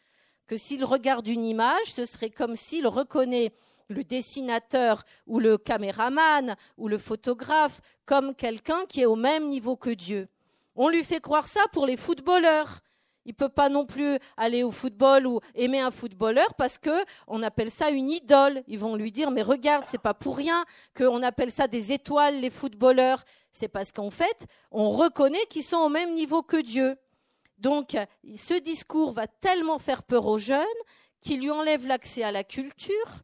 [0.47, 3.53] que s'il regarde une image, ce serait comme s'il reconnaît
[3.91, 9.77] le dessinateur ou le caméraman ou le photographe comme quelqu'un qui est au même niveau
[9.77, 10.29] que Dieu.
[10.77, 12.81] On lui fait croire ça pour les footballeurs.
[13.27, 17.05] Il ne peut pas non plus aller au football ou aimer un footballeur parce que
[17.27, 18.63] on appelle ça une idole.
[18.67, 20.65] Ils vont lui dire mais regarde, c'est pas pour rien
[20.97, 23.25] qu'on appelle ça des étoiles les footballeurs.
[23.53, 26.97] C'est parce qu'en fait, on reconnaît qu'ils sont au même niveau que Dieu.
[27.59, 27.97] Donc,
[28.37, 30.65] ce discours va tellement faire peur aux jeunes
[31.21, 33.23] qu'il lui enlève l'accès à la culture.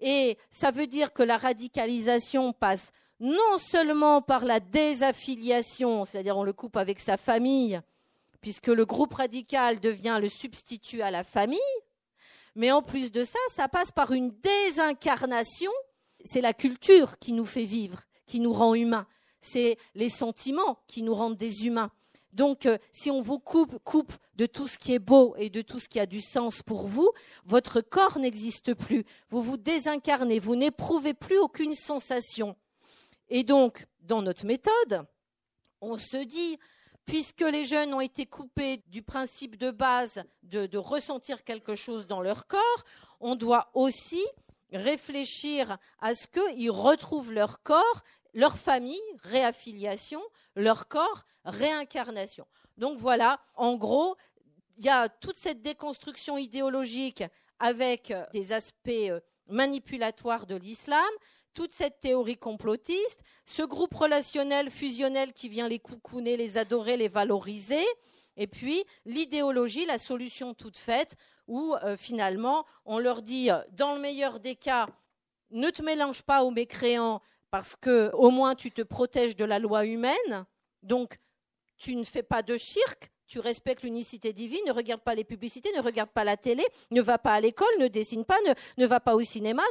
[0.00, 6.44] Et ça veut dire que la radicalisation passe non seulement par la désaffiliation, c'est-à-dire on
[6.44, 7.80] le coupe avec sa famille,
[8.40, 11.60] puisque le groupe radical devient le substitut à la famille,
[12.54, 15.70] mais en plus de ça, ça passe par une désincarnation.
[16.24, 19.06] C'est la culture qui nous fait vivre, qui nous rend humains.
[19.40, 21.90] C'est les sentiments qui nous rendent des humains.
[22.32, 25.78] Donc, euh, si on vous coupe, de tout ce qui est beau et de tout
[25.78, 27.10] ce qui a du sens pour vous,
[27.44, 29.04] votre corps n'existe plus.
[29.28, 32.56] Vous vous désincarnez, vous n'éprouvez plus aucune sensation.
[33.28, 35.04] Et donc, dans notre méthode,
[35.82, 36.58] on se dit,
[37.04, 42.22] puisque les jeunes ont été coupés du principe de base de ressentir quelque chose dans
[42.22, 42.84] leur corps,
[43.20, 44.24] on doit aussi
[44.72, 48.02] réfléchir à ce qu'ils retrouvent leur corps,
[48.34, 50.22] leur famille, réaffiliation,
[50.56, 52.46] leur corps, réincarnation.
[52.76, 54.16] Donc voilà, en gros,
[54.78, 57.22] il y a toute cette déconstruction idéologique
[57.58, 61.10] avec euh, des aspects euh, manipulatoires de l'islam,
[61.52, 67.08] toute cette théorie complotiste, ce groupe relationnel fusionnel qui vient les coucouner, les adorer, les
[67.08, 67.84] valoriser,
[68.36, 71.16] et puis l'idéologie, la solution toute faite,
[71.48, 74.86] où euh, finalement on leur dit, dans le meilleur des cas,
[75.50, 79.58] ne te mélange pas aux mécréants parce que au moins tu te protèges de la
[79.58, 80.46] loi humaine,
[80.82, 81.18] donc
[81.76, 85.70] tu ne fais pas de shirk, tu respectes l'unicité divine, ne regarde pas les publicités,
[85.76, 88.34] ne regarde pas la télé, ne va pas à l'école, ne dessine pas,
[88.76, 89.62] ne, va pas au cinéma,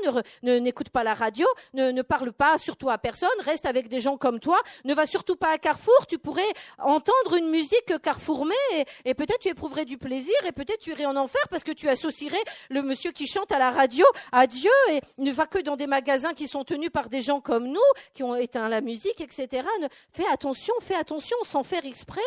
[0.44, 4.18] ne n'écoute pas la radio, ne, parle pas surtout à personne, reste avec des gens
[4.18, 6.42] comme toi, ne va surtout pas à Carrefour, tu pourrais
[6.78, 10.92] entendre une musique que Carrefour met et, peut-être tu éprouverais du plaisir et peut-être tu
[10.92, 12.38] irais en enfer parce que tu associerais
[12.70, 15.88] le monsieur qui chante à la radio à Dieu et ne va que dans des
[15.88, 17.80] magasins qui sont tenus par des gens comme nous,
[18.14, 19.68] qui ont éteint la musique, etc.
[20.14, 22.22] fais attention, fais attention, sans faire exprès.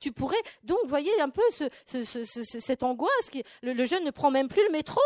[0.00, 1.42] Tu pourrais donc, voyez un peu
[1.84, 3.30] cette angoisse.
[3.30, 5.00] Qui, le, jeune ne prend même plus le métro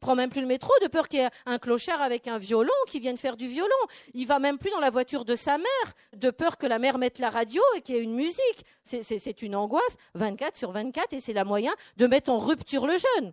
[0.00, 2.70] prend même plus le métro de peur qu'il y ait un clochard avec un violon
[2.86, 3.68] qui vienne faire du violon.
[4.14, 6.98] Il va même plus dans la voiture de sa mère de peur que la mère
[6.98, 8.64] mette la radio et qu'il y ait une musique.
[8.84, 12.94] C'est une angoisse 24 sur 24 et c'est la moyen de mettre en rupture le
[12.96, 13.32] jeune.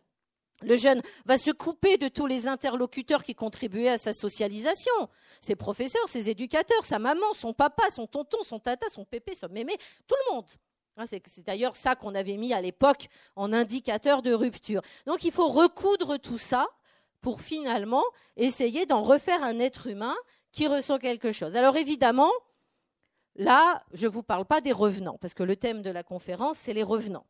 [0.62, 4.94] Le jeune va se couper de tous les interlocuteurs qui contribuaient à sa socialisation.
[5.42, 9.50] Ses professeurs, ses éducateurs, sa maman, son papa, son tonton, son tata, son pépé, son
[9.50, 9.74] mémé,
[10.08, 10.46] tout le monde.
[10.98, 14.82] Hein, c'est d'ailleurs ça qu'on avait mis à l'époque en indicateur de rupture.
[15.06, 16.68] Donc il faut recoudre tout ça
[17.22, 18.04] pour finalement
[18.38, 20.16] essayer d'en refaire un être humain
[20.54, 21.56] qui ressent quelque chose.
[21.56, 22.32] Alors évidemment,
[23.36, 26.58] là, je ne vous parle pas des revenants, parce que le thème de la conférence,
[26.58, 27.26] c'est les revenants.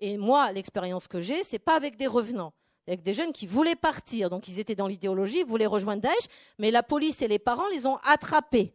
[0.00, 2.52] Et moi, l'expérience que j'ai, c'est pas avec des revenants,
[2.88, 4.30] avec des jeunes qui voulaient partir.
[4.30, 6.26] Donc ils étaient dans l'idéologie, voulaient rejoindre Daesh,
[6.58, 8.74] mais la police et les parents les ont attrapés.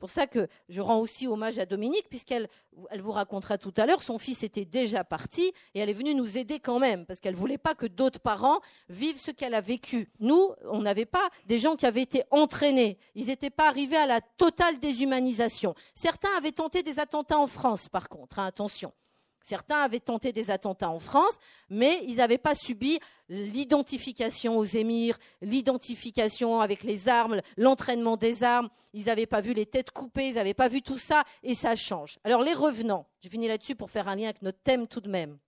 [0.00, 2.48] Pour ça que je rends aussi hommage à Dominique, puisqu'elle
[2.90, 6.14] elle vous racontera tout à l'heure, son fils était déjà parti et elle est venue
[6.14, 9.54] nous aider quand même, parce qu'elle ne voulait pas que d'autres parents vivent ce qu'elle
[9.54, 10.10] a vécu.
[10.18, 12.98] Nous, on n'avait pas des gens qui avaient été entraînés.
[13.14, 15.74] Ils n'étaient pas arrivés à la totale déshumanisation.
[15.94, 18.92] Certains avaient tenté des attentats en France, par contre, hein, attention.
[19.42, 22.98] Certains avaient tenté des attentats en France, mais ils n'avaient pas subi
[23.28, 28.68] l'identification aux émirs, l'identification avec les armes, l'entraînement des armes.
[28.92, 31.74] Ils n'avaient pas vu les têtes coupées, ils n'avaient pas vu tout ça, et ça
[31.76, 32.18] change.
[32.24, 35.08] Alors les revenants, je finis là-dessus pour faire un lien avec notre thème tout de
[35.08, 35.38] même.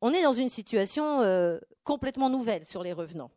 [0.00, 3.30] On est dans une situation euh, complètement nouvelle sur les revenants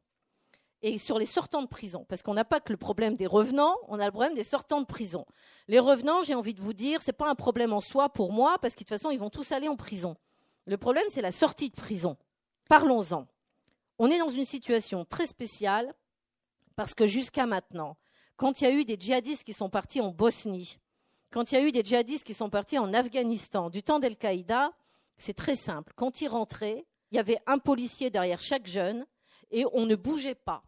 [0.85, 2.05] et sur les sortants de prison.
[2.07, 4.81] Parce qu'on n'a pas que le problème des revenants, on a le problème des sortants
[4.81, 5.25] de prison.
[5.67, 8.31] Les revenants, j'ai envie de vous dire, ce n'est pas un problème en soi pour
[8.31, 10.15] moi, parce que de toute façon, ils vont tous aller en prison.
[10.67, 12.17] Le problème, c'est la sortie de prison.
[12.69, 13.25] Parlons-en.
[13.97, 15.91] On est dans une situation très spéciale,
[16.75, 17.97] parce que jusqu'à maintenant,
[18.35, 20.77] quand il y a eu des djihadistes qui sont partis en Bosnie,
[21.31, 24.71] quand il y a eu des djihadistes qui sont partis en Afghanistan, du temps d'Al-Qaïda,
[25.17, 25.93] c'est très simple.
[25.95, 29.03] Quand ils rentraient, il y avait un policier derrière chaque jeune
[29.49, 30.63] et on ne bougeait pas.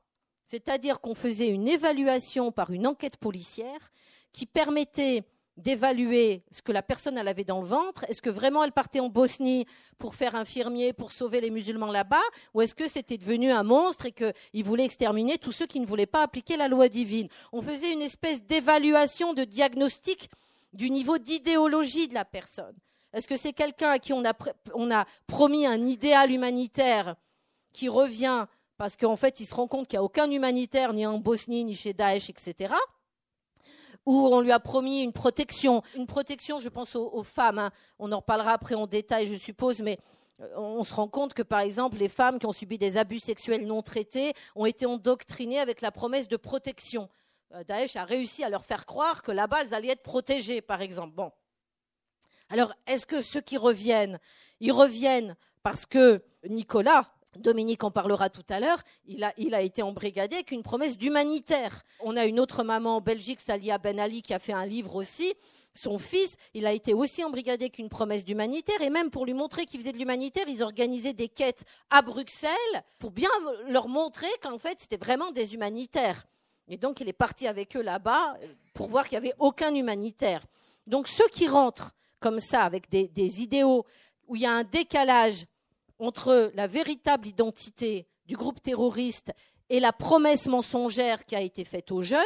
[0.47, 3.91] C'est-à-dire qu'on faisait une évaluation par une enquête policière
[4.31, 5.23] qui permettait
[5.57, 8.05] d'évaluer ce que la personne avait dans le ventre.
[8.07, 9.65] Est-ce que vraiment elle partait en Bosnie
[9.97, 12.21] pour faire infirmier, pour sauver les musulmans là-bas,
[12.53, 15.85] ou est-ce que c'était devenu un monstre et qu'il voulait exterminer tous ceux qui ne
[15.85, 17.27] voulaient pas appliquer la loi divine?
[17.51, 20.29] On faisait une espèce d'évaluation, de diagnostic
[20.73, 22.75] du niveau d'idéologie de la personne.
[23.13, 24.33] Est-ce que c'est quelqu'un à qui on a,
[24.75, 27.15] on a promis un idéal humanitaire
[27.73, 28.45] qui revient
[28.77, 31.65] parce qu'en fait, il se rend compte qu'il n'y a aucun humanitaire, ni en Bosnie,
[31.65, 32.73] ni chez Daesh, etc.
[34.05, 35.81] Où on lui a promis une protection.
[35.95, 37.59] Une protection, je pense aux, femmes.
[37.59, 37.71] Hein.
[37.99, 39.97] On en reparlera après en détail, je suppose, mais
[40.39, 43.19] euh, on se rend compte que, par exemple, les femmes qui ont subi des abus
[43.19, 47.09] sexuels non traités ont été endoctrinées avec la promesse de protection.
[47.53, 50.81] Euh, Daesh a réussi à leur faire croire que là-bas, elles allaient être protégées, par
[50.81, 51.15] exemple.
[51.15, 51.31] Bon.
[52.49, 54.19] Alors, est-ce que ceux qui reviennent,
[54.59, 57.11] ils reviennent parce que Nicolas,
[57.41, 61.83] Dominique en parlera tout à l'heure, il a, été embrigadé avec une promesse d'humanitaire.
[62.01, 64.95] On a une autre maman en Belgique, Salia Ben Ali, qui a fait un livre
[64.95, 65.33] aussi.
[65.73, 68.81] Son fils, il a été aussi embrigadé avec une promesse d'humanitaire.
[68.81, 72.51] Et même pour lui montrer qu'il faisait de l'humanitaire, ils organisaient des quêtes à Bruxelles
[72.97, 73.29] pour bien
[73.69, 76.25] leur montrer qu'en fait, c'était vraiment des humanitaires.
[76.67, 78.37] Et donc, il est parti avec eux là-bas
[78.73, 80.43] pour voir qu'il n'y avait aucun humanitaire.
[80.87, 83.85] Donc, ceux qui rentrent comme ça, avec des idéaux,
[84.27, 85.45] où il y a un décalage
[85.99, 89.31] entre la véritable identité du groupe terroriste
[89.69, 92.21] et la promesse mensongère qui a été faite aux jeunes,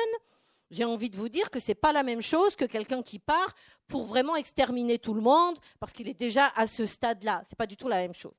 [0.71, 3.19] j'ai envie de vous dire que ce n'est pas la même chose que quelqu'un qui
[3.19, 3.53] part
[3.87, 7.43] pour vraiment exterminer tout le monde, parce qu'il est déjà à ce stade-là.
[7.45, 8.35] Ce n'est pas du tout la même chose.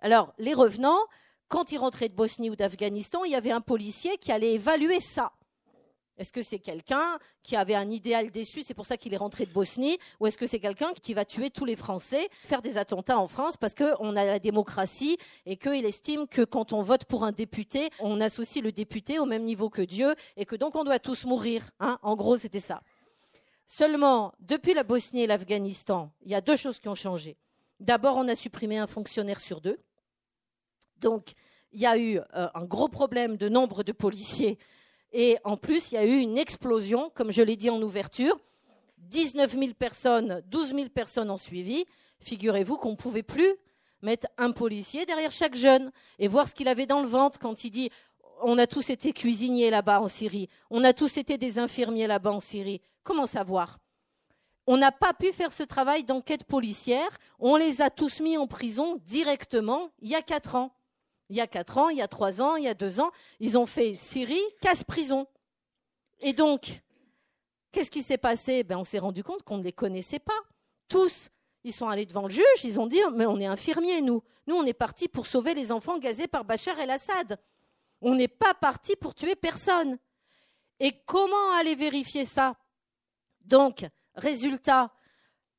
[0.00, 1.06] Alors, les revenants,
[1.48, 5.00] quand ils rentraient de Bosnie ou d'Afghanistan, il y avait un policier qui allait évaluer
[5.00, 5.32] ça.
[6.20, 9.46] Est-ce que c'est quelqu'un qui avait un idéal déçu, c'est pour ça qu'il est rentré
[9.46, 12.76] de Bosnie, ou est-ce que c'est quelqu'un qui va tuer tous les Français, faire des
[12.76, 17.06] attentats en France parce qu'on a la démocratie et qu'il estime que quand on vote
[17.06, 20.76] pour un député, on associe le député au même niveau que Dieu et que donc
[20.76, 21.70] on doit tous mourir.
[21.80, 22.82] Hein en gros, c'était ça.
[23.66, 27.38] Seulement, depuis la Bosnie et l'Afghanistan, il y a deux choses qui ont changé.
[27.78, 29.78] D'abord, on a supprimé un fonctionnaire sur deux.
[30.98, 31.32] Donc,
[31.72, 34.58] il y a eu euh, un gros problème de nombre de policiers
[35.12, 38.38] et en plus, il y a eu une explosion, comme je l'ai dit en ouverture,
[38.98, 41.84] 19 000 personnes, 12 000 personnes ont suivi.
[42.20, 43.54] Figurez-vous qu'on ne pouvait plus
[44.02, 47.64] mettre un policier derrière chaque jeune et voir ce qu'il avait dans le ventre quand
[47.64, 47.90] il dit
[48.42, 52.32] on a tous été cuisiniers là-bas en Syrie, on a tous été des infirmiers là-bas
[52.32, 52.80] en Syrie.
[53.02, 53.78] Comment savoir?
[54.66, 58.46] On n'a pas pu faire ce travail d'enquête policière, on les a tous mis en
[58.46, 60.72] prison directement il y a quatre ans.
[61.30, 63.10] Il y a quatre ans, il y a trois ans, il y a deux ans,
[63.38, 65.26] ils ont fait Syrie, casse-prison.
[66.18, 66.82] Et donc,
[67.70, 68.64] qu'est-ce qui s'est passé?
[68.64, 70.38] Ben, On s'est rendu compte qu'on ne les connaissait pas.
[70.88, 71.28] Tous,
[71.62, 74.22] ils sont allés devant le juge, ils ont dit Mais on est infirmiers, nous.
[74.48, 77.38] Nous, on est partis pour sauver les enfants gazés par Bachar el-Assad.
[78.00, 79.98] On n'est pas parti pour tuer personne.
[80.80, 82.56] Et comment aller vérifier ça?
[83.42, 84.92] Donc, résultat,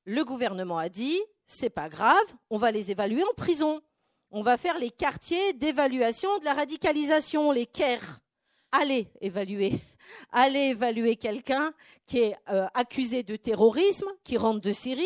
[0.04, 3.82] le gouvernement a dit c'est pas grave, on va les évaluer en prison.
[4.34, 8.22] On va faire les quartiers d'évaluation de la radicalisation, les CAIR.
[8.72, 9.82] Allez évaluer.
[10.32, 11.74] Allez évaluer quelqu'un
[12.08, 15.04] qui est euh, accusé de terrorisme, qui rentre de Syrie.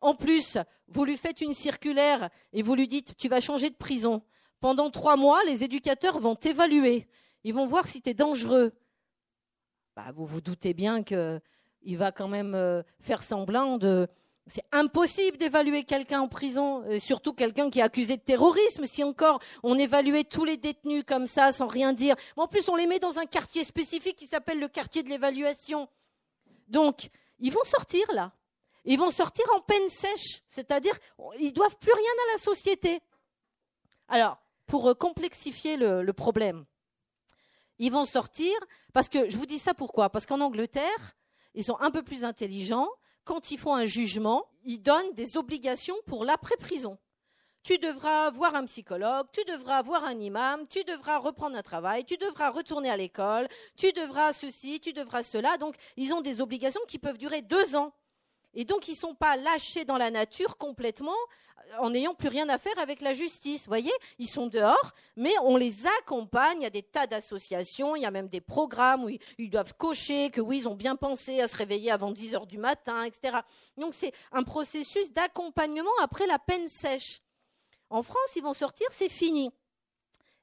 [0.00, 3.76] En plus, vous lui faites une circulaire et vous lui dites tu vas changer de
[3.76, 4.20] prison.
[4.58, 7.06] Pendant trois mois, les éducateurs vont t'évaluer.
[7.44, 8.72] Ils vont voir si tu es dangereux.
[9.94, 11.40] Bah, vous vous doutez bien qu'il
[11.96, 14.08] va quand même euh, faire semblant de.
[14.48, 18.86] C'est impossible d'évaluer quelqu'un en prison, euh, surtout quelqu'un qui est accusé de terrorisme.
[18.86, 22.14] Si encore on évaluait tous les détenus comme ça, sans rien dire.
[22.36, 25.88] En plus, on les met dans un quartier spécifique qui s'appelle le quartier de l'évaluation.
[26.68, 28.32] Donc, ils vont sortir là.
[28.84, 30.94] Ils vont sortir en peine sèche, c'est-à-dire
[31.40, 33.00] ils doivent plus rien à la société.
[34.08, 36.64] Alors, pour euh, complexifier le, problème.
[37.78, 38.52] Ils vont sortir,
[38.92, 40.08] parce que je vous dis ça pourquoi?
[40.10, 41.16] Parce qu'en Angleterre,
[41.54, 42.88] ils sont un peu plus intelligents.
[43.26, 46.96] Quand ils font un jugement, ils donnent des obligations pour l'après-prison.
[47.64, 52.04] Tu devras voir un psychologue, tu devras voir un imam, tu devras reprendre un travail,
[52.04, 55.58] tu devras retourner à l'école, tu devras ceci, tu devras cela.
[55.58, 57.92] Donc, ils ont des obligations qui peuvent durer deux ans.
[58.56, 61.14] Et donc, ils ne sont pas lâchés dans la nature complètement
[61.78, 63.64] en n'ayant plus rien à faire avec la justice.
[63.64, 66.60] Vous voyez, ils sont dehors, mais on les accompagne.
[66.60, 69.74] Il y a des tas d'associations, il y a même des programmes où ils doivent
[69.74, 73.04] cocher que oui, ils ont bien pensé à se réveiller avant 10 heures du matin,
[73.04, 73.38] etc.
[73.76, 77.20] Donc, c'est un processus d'accompagnement après la peine sèche.
[77.90, 79.50] En France, ils vont sortir, c'est fini.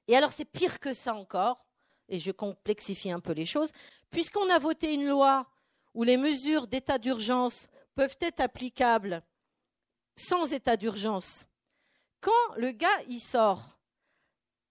[0.08, 1.66] Et alors, c'est pire que ça encore,
[2.10, 3.72] et je complexifie un peu les choses,
[4.12, 5.48] puisqu'on a voté une loi
[5.94, 9.24] où les mesures d'état d'urgence peuvent être applicables
[10.16, 11.48] sans état d'urgence.
[12.22, 13.78] Quand le gars il sort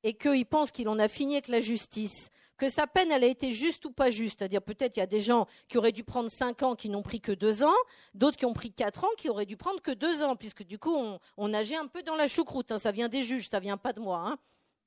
[0.03, 3.51] et qu'il pense qu'il en a fini avec la justice, que sa peine a été
[3.51, 6.31] juste ou pas juste, c'est-à-dire peut-être il y a des gens qui auraient dû prendre
[6.31, 7.75] cinq ans qui n'ont pris que deux ans,
[8.15, 10.79] d'autres qui ont pris quatre ans qui auraient dû prendre que deux ans, puisque du
[10.79, 10.97] coup
[11.37, 12.71] on, nageait un peu dans la choucroute.
[12.71, 12.79] Hein.
[12.79, 14.23] ça vient des juges, ça vient pas de moi.
[14.25, 14.39] Hein.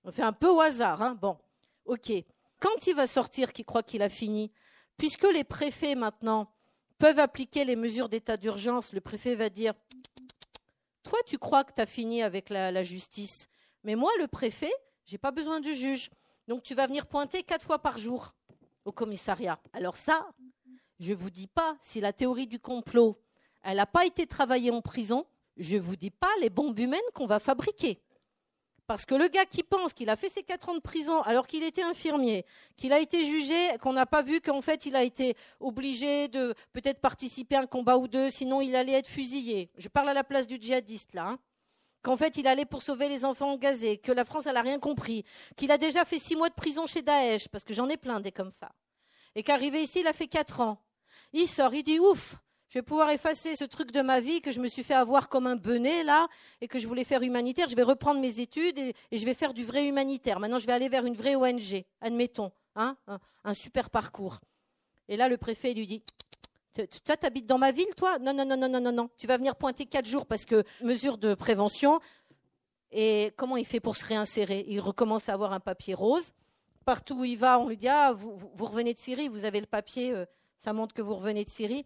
[0.05, 1.01] On fait un peu au hasard.
[1.01, 1.17] Hein.
[1.19, 1.37] Bon,
[1.85, 2.13] ok.
[2.61, 4.51] Quand il va sortir, qui croit qu'il a fini,
[4.97, 6.47] puisque les préfets maintenant
[6.97, 9.73] peuvent appliquer les mesures d'état d'urgence, le préfet va dire
[11.03, 13.47] Toi, tu crois que tu as fini avec la, justice,
[13.83, 14.71] mais moi, le préfet,
[15.05, 16.09] j'ai pas besoin du juge.
[16.47, 18.33] Donc tu vas venir pointer quatre fois par jour
[18.85, 19.59] au commissariat.
[19.73, 20.29] Alors ça,
[20.99, 23.19] je ne vous dis pas si la théorie du complot,
[23.63, 25.25] elle n'a pas été travaillée en prison,
[25.57, 27.99] je ne vous dis pas les bombes humaines qu'on va fabriquer.
[28.87, 31.47] Parce que le gars qui pense qu'il a fait ses quatre ans de prison alors
[31.47, 32.45] qu'il était infirmier,
[32.77, 36.53] qu'il a été jugé, qu'on n'a pas vu qu'en fait il a été obligé de
[36.71, 39.71] peut-être participer à un combat ou deux, sinon il allait être fusillé.
[39.77, 41.29] Je parle à la place du djihadiste là.
[41.29, 41.39] Hein.
[42.03, 44.77] Qu'en fait il allait pour sauver les enfants gazés, que la France elle n'a rien
[44.77, 47.97] compris, qu'il a déjà fait six mois de prison chez Daesh, parce que j'en ai
[47.97, 48.71] plein des comme ça.
[49.33, 50.77] Et qu'arrivé ici il a fait quatre ans.
[51.33, 52.35] Il sort, il dit ouf,
[52.75, 55.29] je vais pouvoir effacer ce truc de ma vie que je me suis fait avoir
[55.29, 56.27] comme un benet là
[56.59, 57.69] et que je voulais faire humanitaire.
[57.69, 60.41] Je vais reprendre mes études et, je vais faire du vrai humanitaire.
[60.41, 62.97] Maintenant, je vais aller vers une vraie ONG, admettons, hein,
[63.45, 64.41] un, super parcours.
[65.07, 66.03] Et là, le préfet lui dit
[66.73, 68.19] toi, tu habites dans ma ville, toi?
[68.19, 69.09] Non, non, non, non, non, non, non.
[69.17, 72.01] Tu vas venir pointer quatre jours parce que mesure de prévention.
[72.91, 74.65] Et comment il fait pour se réinsérer?
[74.67, 76.33] Il recommence à avoir un papier rose.
[76.83, 79.61] Partout où il va, on lui dit Ah, vous, vous revenez de Syrie, vous avez
[79.61, 80.25] le papier, euh,
[80.59, 81.85] ça montre que vous revenez de Syrie.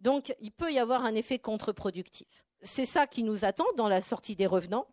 [0.00, 2.46] Donc, il peut y avoir un effet contre-productif.
[2.62, 4.86] C'est ça qui nous attend dans la sortie des revenants.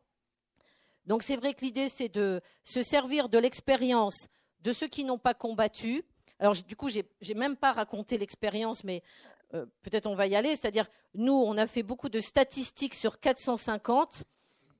[1.05, 4.27] Donc, c'est vrai que l'idée, c'est de se servir de l'expérience
[4.61, 6.03] de ceux qui n'ont pas combattu.
[6.39, 9.01] Alors, du coup, je n'ai même pas raconté l'expérience, mais
[9.53, 10.55] euh, peut-être on va y aller.
[10.55, 14.23] C'est-à-dire, nous, on a fait beaucoup de statistiques sur 450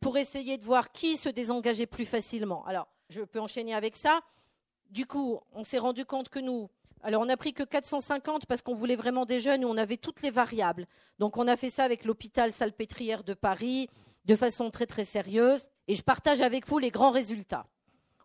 [0.02, 2.66] pour essayer de voir qui se désengageait plus facilement.
[2.66, 4.20] Alors, je peux enchaîner avec ça.
[4.90, 6.70] Du coup, on s'est rendu compte que nous,
[7.04, 9.98] alors, on n'a pris que 450 parce qu'on voulait vraiment des jeunes où on avait
[9.98, 10.88] toutes les variables.
[11.20, 13.88] Donc, on a fait ça avec l'hôpital Salpêtrière de Paris
[14.26, 15.70] de façon très, très sérieuse.
[15.88, 17.66] Et je partage avec vous les grands résultats.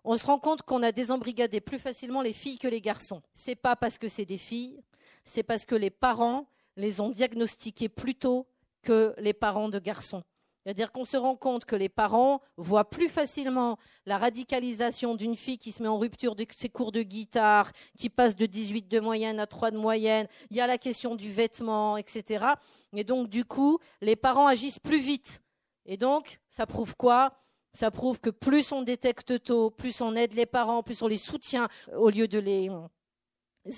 [0.05, 3.23] On se rend compte qu'on a désembrigadé plus facilement les filles que les garçons.
[3.35, 4.83] C'est pas parce que c'est des filles,
[5.25, 8.49] c'est parce que les parents les ont diagnostiqués plus tôt
[8.83, 10.25] que les parents de garçons.
[10.65, 15.59] C'est-à-dire qu'on se rend compte que les parents voient plus facilement la radicalisation d'une fille
[15.59, 19.01] qui se met en rupture de ses cours de guitare, qui passe de 18 de
[19.01, 20.29] moyenne à 3 de moyenne.
[20.51, 22.47] Il y a la question du vêtement, etc.
[22.95, 25.43] Et donc, du coup, les parents agissent plus vite.
[25.85, 27.35] Et donc, ça prouve quoi?
[27.73, 31.17] Ça prouve que plus on détecte tôt, plus on aide les parents, plus on les
[31.17, 32.71] soutient au lieu de les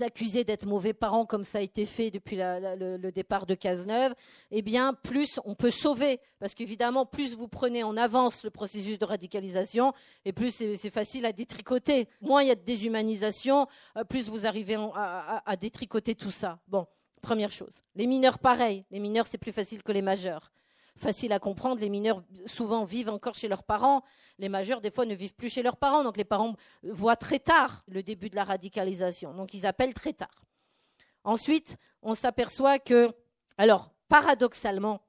[0.01, 4.15] accusés d'être mauvais parents comme ça a été fait depuis le, départ de Cazeneuve,
[4.51, 8.99] eh bien plus on peut sauver parce qu'évidemment plus vous prenez en avance le processus
[8.99, 9.93] de radicalisation
[10.25, 12.09] et plus c'est facile à détricoter.
[12.21, 13.67] Moins il y a de déshumanisation,
[13.97, 16.59] euh, plus vous arrivez à détricoter tout ça.
[16.69, 16.87] Bon,
[17.21, 17.83] première chose.
[17.95, 20.51] Les mineurs pareil, les mineurs c'est plus facile que les majeurs
[20.97, 21.81] facile à comprendre.
[21.81, 24.03] Les mineurs souvent vivent encore chez leurs parents.
[24.39, 26.05] Les majeurs, des fois, ne vivent plus chez leurs parents.
[26.05, 29.35] Donc les parents voient très tard le début de la radicalisation.
[29.35, 30.45] Donc ils appellent très tard.
[31.25, 33.11] Ensuite, on s'aperçoit que,
[33.57, 35.01] alors, paradoxalement,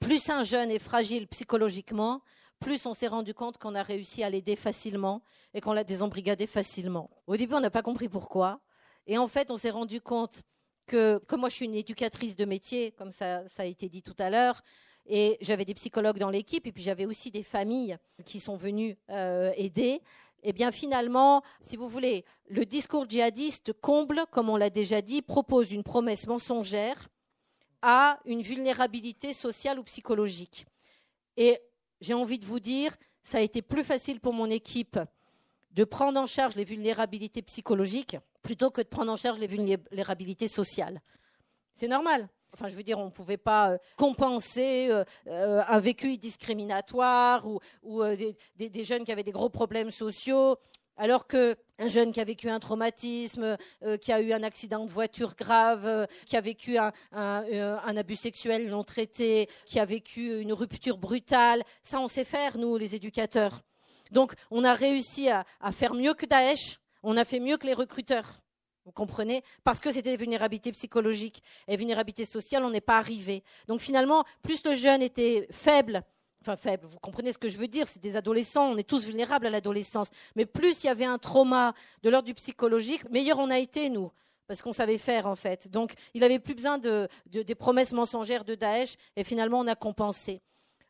[0.00, 2.22] plus un jeune est fragile psychologiquement,
[2.60, 5.22] plus on s'est rendu compte qu'on a réussi à l'aider facilement
[5.54, 7.10] et qu'on l'a désembrigadé facilement.
[7.26, 8.60] Au début, on n'a pas compris pourquoi.
[9.06, 10.42] Et en fait, on s'est rendu compte
[10.88, 14.16] que, comme moi je suis une éducatrice de métier, comme ça, a été dit tout
[14.18, 14.60] à l'heure,
[15.06, 18.96] et j'avais des psychologues dans l'équipe, et puis j'avais aussi des familles qui sont venues
[19.10, 20.02] euh, aider.
[20.42, 25.22] Eh bien, finalement, si vous voulez, le discours djihadiste comble, comme on l'a déjà dit,
[25.22, 27.08] propose une promesse mensongère
[27.82, 30.66] à une vulnérabilité sociale ou psychologique.
[31.36, 31.58] Et
[32.00, 34.98] j'ai envie de vous dire, ça a été plus facile pour mon équipe
[35.70, 40.48] de prendre en charge les vulnérabilités psychologiques plutôt que de prendre en charge les vulnérabilités
[40.48, 41.00] sociales.
[41.74, 42.28] C'est normal.
[42.54, 47.46] Enfin, je veux dire, on ne pouvait pas euh, compenser euh, euh, un vécu discriminatoire
[47.82, 48.02] ou,
[48.56, 50.56] des, jeunes qui avaient des gros problèmes sociaux,
[50.96, 51.54] alors qu'un
[51.86, 53.56] jeune qui a vécu un traumatisme,
[54.00, 58.82] qui a eu un accident de voiture grave, qui a vécu un, abus sexuel non
[58.82, 63.60] traité, qui a vécu une rupture brutale, ça on sait faire, nous, les éducateurs.
[64.10, 67.72] Donc, on a réussi à faire mieux que Daesh, on a fait mieux que les
[67.72, 68.40] recruteurs.
[68.84, 73.42] Vous comprenez Parce que c'était des vulnérabilités psychologiques et vulnérabilités sociales, on n'est pas arrivé.
[73.66, 76.02] Donc finalement, plus le jeune était faible,
[76.42, 79.06] enfin faible, vous comprenez ce que je veux dire, c'est des adolescents, on est tous
[79.06, 83.38] vulnérables à l'adolescence, mais plus il y avait un trauma de l'ordre du psychologique, meilleur
[83.38, 84.12] on a été, nous
[84.46, 85.70] parce qu'on savait faire en fait.
[85.70, 90.42] Donc il n'avait plus besoin des promesses mensongères de Daesh et finalement on a compensé.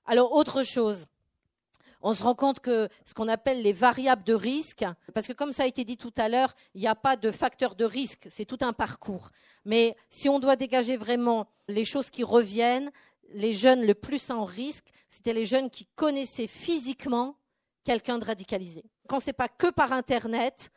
[0.04, 1.06] Alors autre chose,
[2.00, 4.84] on se rend compte que ce qu'on appelle les variables de risque,
[5.14, 7.30] parce que comme ça a été dit tout à l'heure, il n'y a pas de
[7.30, 9.30] facteur de risque, c'est tout un parcours.
[9.64, 12.90] Mais si on doit dégager vraiment les choses qui reviennent,
[13.30, 17.36] les jeunes le plus en risque, c'était les jeunes qui connaissaient physiquement
[17.84, 18.84] quelqu'un de radicalisé.
[19.08, 20.70] Quand ce n'est pas que par Internet,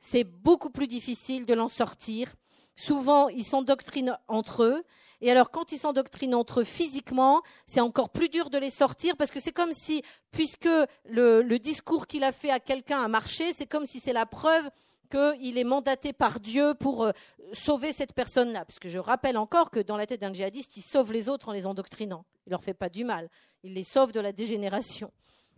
[0.00, 2.34] c'est beaucoup plus difficile de l'en sortir.
[2.76, 4.84] Souvent, ils s'endoctrinent entre eux
[5.20, 9.16] et alors, quand ils s'endoctrinent entre eux physiquement, c'est encore plus dur de les sortir
[9.16, 10.68] parce que c'est comme si, puisque
[11.06, 14.70] le, discours qu'il a fait à quelqu'un a marché, c'est comme si c'est la preuve
[15.10, 17.12] qu'il est mandaté par Dieu pour euh,
[17.52, 18.64] sauver cette personne-là.
[18.64, 21.48] Parce que je rappelle encore que dans la tête d'un djihadiste, il sauve les autres
[21.48, 22.24] en les endoctrinant.
[22.46, 23.28] Il leur fait pas du mal.
[23.64, 25.10] Il les sauve de la dégénération.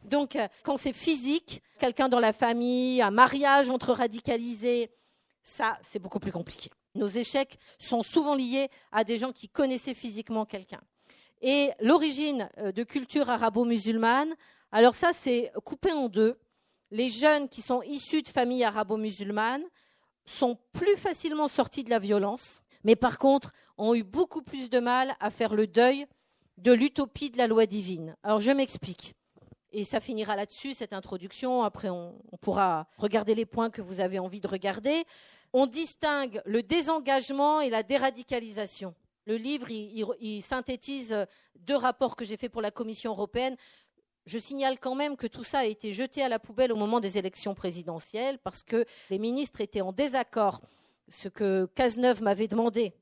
[0.04, 4.90] Donc, euh, quand c'est physique, quelqu'un dans la famille, un mariage entre radicalisés,
[5.42, 6.70] ça, c'est beaucoup plus compliqué.
[7.00, 10.82] Nos échecs sont souvent liés à des gens qui connaissaient physiquement quelqu'un.
[11.40, 14.34] Et l'origine euh, de culture arabo-musulmane,
[14.70, 16.38] alors ça, c'est coupé en deux.
[16.90, 19.64] Les jeunes qui sont issus de familles arabo-musulmanes
[20.26, 24.78] sont plus facilement sortis de la violence, mais par contre ont eu beaucoup plus de
[24.78, 26.06] mal à faire le deuil
[26.58, 28.14] de l'utopie de la loi divine.
[28.22, 29.14] Alors je m'explique.
[29.72, 31.62] Et ça finira là-dessus, cette introduction.
[31.62, 35.04] Après, on, pourra regarder les points que vous avez envie de regarder
[35.52, 38.94] on distingue le désengagement et la déradicalisation.
[39.26, 39.68] Le livre,
[40.42, 41.26] synthétise
[41.56, 43.56] deux rapports que j'ai faits pour la Commission européenne.
[44.26, 47.00] Je signale quand même que tout ça a été jeté à la poubelle au moment
[47.00, 50.60] des élections présidentielles parce que les ministres étaient en désaccord.
[51.08, 52.94] Ce que Cazeneuve m'avait demandé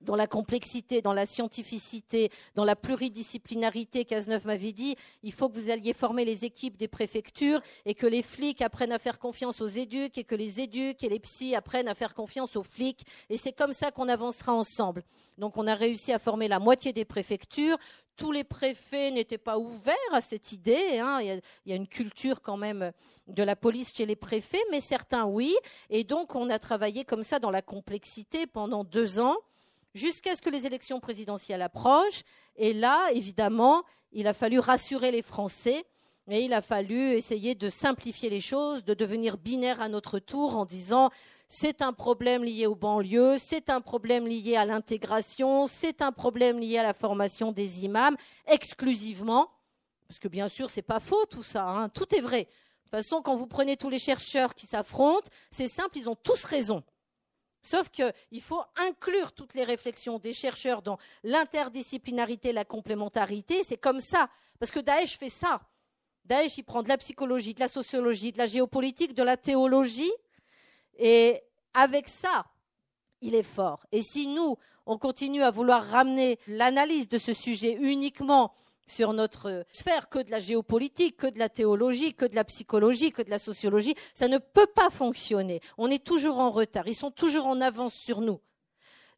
[0.00, 5.58] dans la complexité, dans la scientificité, dans la pluridisciplinarité, Cazeneuve m'avait dit, il faut que
[5.58, 9.60] vous alliez former les équipes des préfectures et que les flics apprennent à faire confiance
[9.60, 13.04] aux éduques et que les éduques et les psys apprennent à faire confiance aux flics.
[13.30, 15.04] Et c'est comme ça qu'on avancera ensemble.
[15.36, 17.78] Donc on a réussi à former la moitié des préfectures.
[18.16, 20.98] Tous les préfets n'étaient pas ouverts à cette idée.
[20.98, 21.20] Hein.
[21.20, 22.92] Il, y a, une culture quand même
[23.28, 25.54] de la police chez les préfets, mais certains oui.
[25.90, 29.36] Et donc on a travaillé comme ça dans la complexité pendant deux ans
[29.98, 32.22] jusqu'à ce que les élections présidentielles approchent.
[32.56, 33.82] Et là, évidemment,
[34.12, 35.84] il a fallu rassurer les Français
[36.30, 40.56] et il a fallu essayer de simplifier les choses, de devenir binaire à notre tour
[40.56, 41.10] en disant
[41.48, 46.58] c'est un problème lié aux banlieues, c'est un problème lié à l'intégration, c'est un problème
[46.58, 49.50] lié à la formation des imams, exclusivement,
[50.06, 51.88] parce que bien sûr, c'est pas faux tout ça, hein.
[51.88, 52.42] tout est vrai.
[52.44, 56.16] De toute façon, quand vous prenez tous les chercheurs qui s'affrontent, c'est simple, ils ont
[56.16, 56.82] tous raison.
[57.62, 63.64] Sauf qu'il faut inclure toutes les réflexions des chercheurs dans l'interdisciplinarité, la complémentarité.
[63.64, 64.28] C'est comme ça.
[64.58, 65.60] Parce que Daesh fait ça.
[66.24, 70.12] Daesh, il prend de la psychologie, de la sociologie, de la géopolitique, de la théologie.
[70.98, 71.42] Et
[71.74, 72.46] avec ça,
[73.20, 73.86] il est fort.
[73.92, 74.56] Et si nous,
[74.86, 78.54] on continue à vouloir ramener l'analyse de ce sujet uniquement
[78.88, 83.12] sur notre sphère que de la géopolitique, que de la théologie, que de la psychologie,
[83.12, 83.94] que de la sociologie.
[84.14, 85.60] Ça ne peut pas fonctionner.
[85.76, 86.88] On est toujours en retard.
[86.88, 88.40] Ils sont toujours en avance sur nous.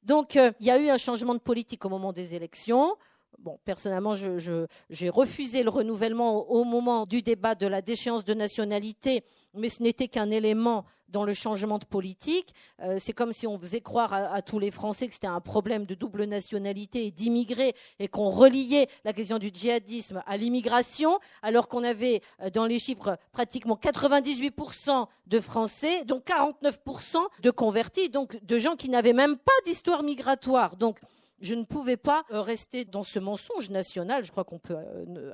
[0.02, 2.96] Donc, euh, il y a eu un changement de politique au moment des élections.
[3.39, 9.24] Bon, personnellement, j'ai refusé le renouvellement au moment du débat de la déchéance de nationalité,
[9.55, 12.55] mais ce n'était qu'un élément dans le changement de politique.
[12.81, 15.85] Euh, c'est comme si on faisait croire à, tous les Français que c'était un problème
[15.85, 21.68] de double nationalité et d'immigrés et qu'on reliait la question du djihadisme à l'immigration, alors
[21.68, 28.43] qu'on avait euh, dans les chiffres pratiquement 98% de Français, donc 49% de convertis, donc
[28.45, 30.76] de gens qui n'avaient même pas d'histoire migratoire.
[30.76, 30.99] Donc,
[31.41, 34.24] je ne pouvais pas euh, rester dans ce mensonge national.
[34.24, 34.76] Je crois qu'on peut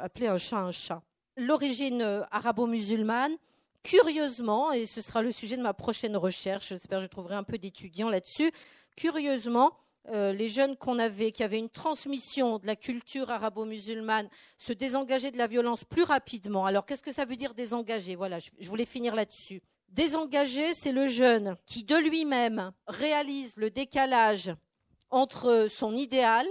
[0.00, 1.02] appeler un chat un chat.
[1.36, 3.36] L'origine arabo-musulmane,
[3.82, 7.44] curieusement, et ce sera le sujet de ma prochaine recherche, j'espère que je trouverai un
[7.44, 8.50] peu d'étudiants là-dessus,
[8.96, 9.76] curieusement,
[10.08, 14.28] euh, les jeunes qu'on avait, qui avaient une transmission de la culture arabo-musulmane,
[14.58, 16.64] se désengageaient de la violence plus rapidement.
[16.64, 18.14] Alors, qu'est-ce que ça veut dire désengager?
[18.14, 19.62] Voilà, je, je voulais finir là-dessus.
[19.88, 24.52] Désengager, c'est le jeune qui, de lui-même, réalise le décalage
[25.10, 26.46] entre son idéal,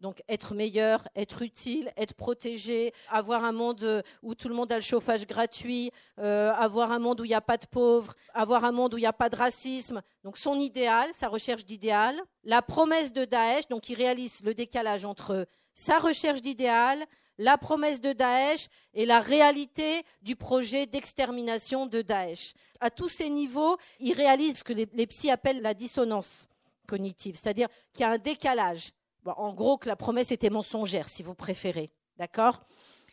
[0.00, 4.76] donc être meilleur, être utile, être protégé, avoir un monde où tout le monde a
[4.76, 8.64] le chauffage gratuit, euh, avoir un monde où il n'y a pas de pauvres, avoir
[8.64, 10.02] un monde où il n'y a pas de racisme.
[10.22, 12.20] Donc son idéal, sa recherche d'idéal.
[12.44, 17.04] La promesse de Daesh, donc il réalise le décalage entre sa recherche d'idéal,
[17.36, 22.52] la promesse de Daesh et la réalité du projet d'extermination de Daesh.
[22.80, 26.46] À tous ces niveaux, il réalise ce que les, les psys appellent la dissonance
[26.88, 28.92] c'est-à-dire qu'il y a un décalage
[29.36, 31.90] en gros, que la promesse était mensongère, si vous préférez.
[32.16, 32.62] D'accord?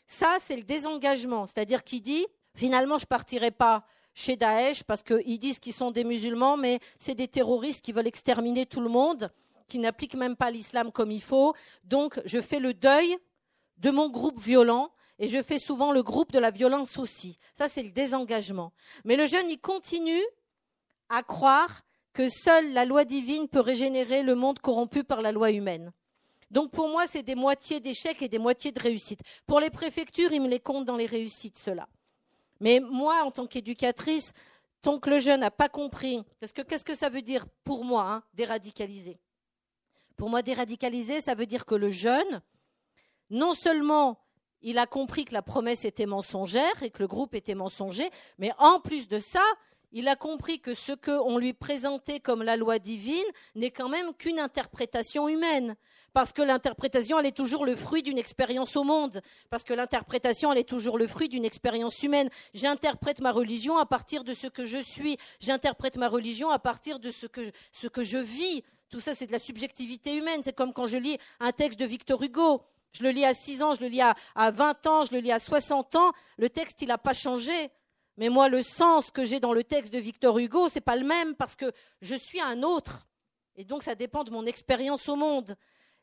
[0.07, 1.45] Ça, c'est le désengagement.
[1.45, 5.91] C'est-à-dire qu'il dit, finalement, je ne partirai pas chez Daesh parce qu'ils disent qu'ils sont
[5.91, 9.31] des musulmans, mais c'est des terroristes qui veulent exterminer tout le monde,
[9.67, 11.53] qui n'appliquent même pas l'islam comme il faut.
[11.83, 13.17] Donc, je fais le deuil
[13.77, 17.37] de mon groupe violent et je fais souvent le groupe de la violence aussi.
[17.57, 18.73] Ça, c'est le désengagement.
[19.03, 20.23] Mais le jeune, il continue
[21.09, 21.81] à croire
[22.15, 25.91] que seule la loi divine peut régénérer le monde corrompu par la loi humaine.
[26.49, 29.19] Donc pour moi, c'est des moitiés d'échecs et des moitiés de réussites.
[29.45, 31.89] Pour les préfectures, ils me les comptent dans les réussites, cela.
[32.61, 34.31] Mais moi, en tant qu'éducatrice,
[34.81, 37.83] tant que le jeune n'a pas compris, parce que qu'est-ce que ça veut dire pour
[37.83, 39.19] moi, hein, déradicaliser?
[40.15, 42.41] Pour moi, déradicaliser, ça veut dire que le jeune,
[43.29, 44.21] non seulement
[44.61, 48.51] il a compris que la promesse était mensongère et que le groupe était mensonger, mais
[48.57, 49.43] en plus de ça,
[49.95, 53.23] il a compris que ce qu'on lui présentait comme la loi divine
[53.55, 55.77] n'est quand même qu'une interprétation humaine.
[56.11, 59.21] Parce que l'interprétation, elle est toujours le fruit d'une expérience au monde.
[59.49, 62.29] Parce que l'interprétation, elle est toujours le fruit d'une expérience humaine.
[62.53, 65.17] J'interprète ma religion à partir de ce que je suis.
[65.39, 68.63] J'interprète ma religion à partir de ce que, je vis.
[68.89, 70.41] Tout ça, c'est de la subjectivité humaine.
[70.43, 72.61] C'est comme quand je lis un texte de Victor Hugo.
[72.91, 75.19] Je le lis à 6 ans, je le lis à, à 20 ans, je le
[75.19, 76.11] lis à 60 ans.
[76.37, 77.71] Le texte, il n'a pas changé.
[78.17, 81.05] Mais moi, le sens que j'ai dans le texte de Victor Hugo, c'est pas le
[81.05, 83.07] même parce que je suis un autre.
[83.57, 85.55] Et donc, ça dépend de mon expérience au monde.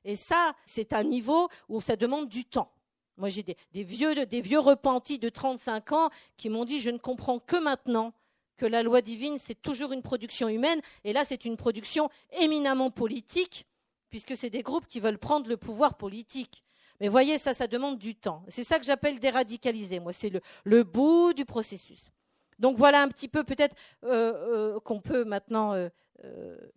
[0.05, 2.73] Et ça, c'est un niveau où ça demande du temps.
[3.17, 6.99] Moi, j'ai des, vieux, des vieux repentis de 35 ans qui m'ont dit, je ne
[6.99, 8.13] comprends que maintenant
[8.57, 10.81] que la loi divine, c'est toujours une production humaine.
[11.05, 12.09] Et là, c'est une production
[12.41, 13.67] éminemment politique,
[14.11, 16.63] puisque c'est des groupes qui veulent prendre le pouvoir politique.
[17.01, 18.45] Mais voyez, ça, ça demande du temps.
[18.49, 20.01] C'est ça que j'appelle déradicaliser.
[20.01, 20.31] Moi, c'est
[20.65, 22.11] le, bout du processus.
[22.59, 23.75] Donc voilà un petit peu peut-être
[24.05, 24.33] euh,
[24.77, 25.75] euh, qu'on peut maintenant.
[25.75, 25.89] Euh,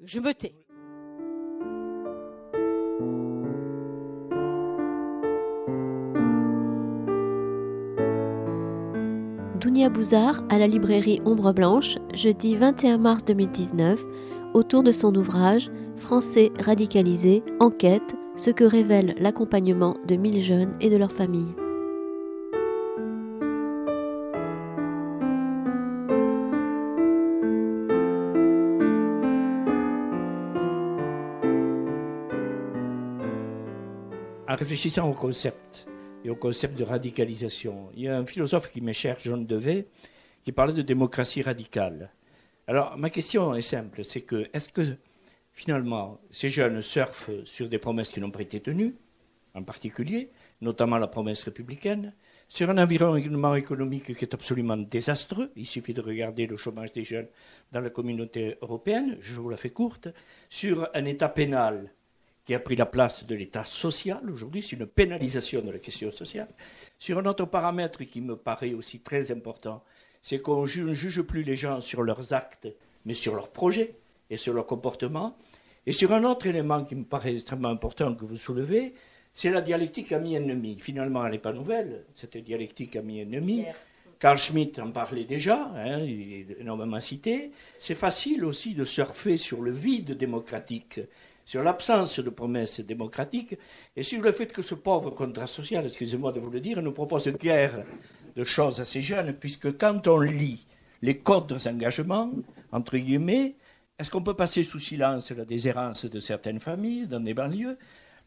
[0.03, 0.33] je me.
[9.59, 13.99] Dounia Bouzard à la librairie Ombre Blanche, jeudi 21 mars 2019,
[14.53, 20.89] autour de son ouvrage Français radicalisés, enquête, ce que révèle l'accompagnement de mille jeunes et
[20.89, 21.53] de leurs familles.
[34.47, 35.87] En réfléchissant au concept
[36.23, 39.87] et au concept de radicalisation, il y a un philosophe qui m'est cher, John Dewey,
[40.43, 42.09] qui parlait de démocratie radicale.
[42.67, 44.81] Alors, ma question est simple, c'est que, est-ce que,
[45.55, 48.95] finalement, ces jeunes surfent sur des promesses qui n'ont pas été tenues,
[49.55, 50.29] en particulier,
[50.61, 52.13] notamment la promesse républicaine,
[52.49, 55.51] sur un environnement économique qui est absolument désastreux.
[55.55, 57.27] Il suffit de regarder le chômage des jeunes
[57.71, 60.09] dans la communauté européenne, je vous la fais courte,
[60.49, 61.91] sur un État pénal
[62.43, 66.11] qui a pris la place de l'État social aujourd'hui, c'est une pénalisation de la question
[66.11, 66.49] sociale.
[66.99, 69.83] Sur un autre paramètre qui me paraît aussi très important,
[70.21, 72.67] c'est qu'on ne juge plus les gens sur leurs actes,
[73.05, 73.95] mais sur leurs projets
[74.29, 75.35] et sur leur comportement.
[75.85, 78.93] Et sur un autre élément qui me paraît extrêmement important que vous soulevez,
[79.31, 80.79] c'est la dialectique ami-ennemi.
[80.79, 83.65] Finalement, elle n'est pas nouvelle, cette dialectique ami-ennemi.
[84.17, 87.51] Carl Schmitt en parlait déjà, hein, il est énormément cité.
[87.77, 91.01] C'est facile aussi de surfer sur le vide démocratique,
[91.45, 93.57] sur l'absence de promesses démocratiques
[93.95, 96.93] et sur le fait que ce pauvre contrat social, excusez-moi de vous le dire, nous
[96.93, 97.83] propose guère
[98.35, 100.65] de choses à ces jeunes, puisque quand on lit
[101.01, 102.31] les codes engagements,
[102.71, 103.55] entre guillemets,
[103.97, 107.77] est-ce qu'on peut passer sous silence la déshérence de certaines familles dans des banlieues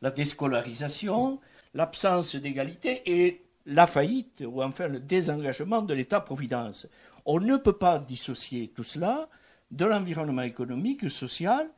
[0.00, 1.40] la déscolarisation,
[1.74, 6.86] l'absence d'égalité et la faillite ou enfin le désengagement de l'État-providence?
[7.26, 9.28] On ne peut pas dissocier tout cela
[9.70, 11.68] de l'environnement économique, social,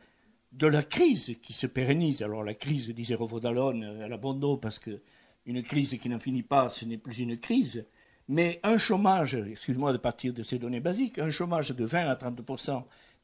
[0.53, 2.23] de la crise qui se pérennise.
[2.23, 5.01] Alors la crise, disait Rovodalone, elle abandonne parce que
[5.47, 7.87] une crise qui n'en finit pas, ce n'est plus une crise.
[8.29, 12.15] Mais un chômage, excuse-moi de partir de ces données basiques, un chômage de 20 à
[12.15, 12.41] 30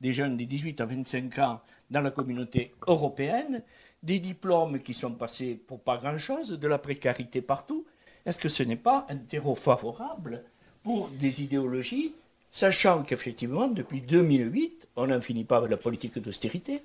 [0.01, 3.63] des jeunes de 18 à 25 ans dans la communauté européenne,
[4.03, 7.85] des diplômes qui sont passés pour pas grand-chose, de la précarité partout.
[8.25, 10.45] Est-ce que ce n'est pas un terreau favorable
[10.83, 12.13] pour des idéologies,
[12.51, 16.83] sachant qu'effectivement, depuis 2008, on n'en finit pas avec la politique d'austérité,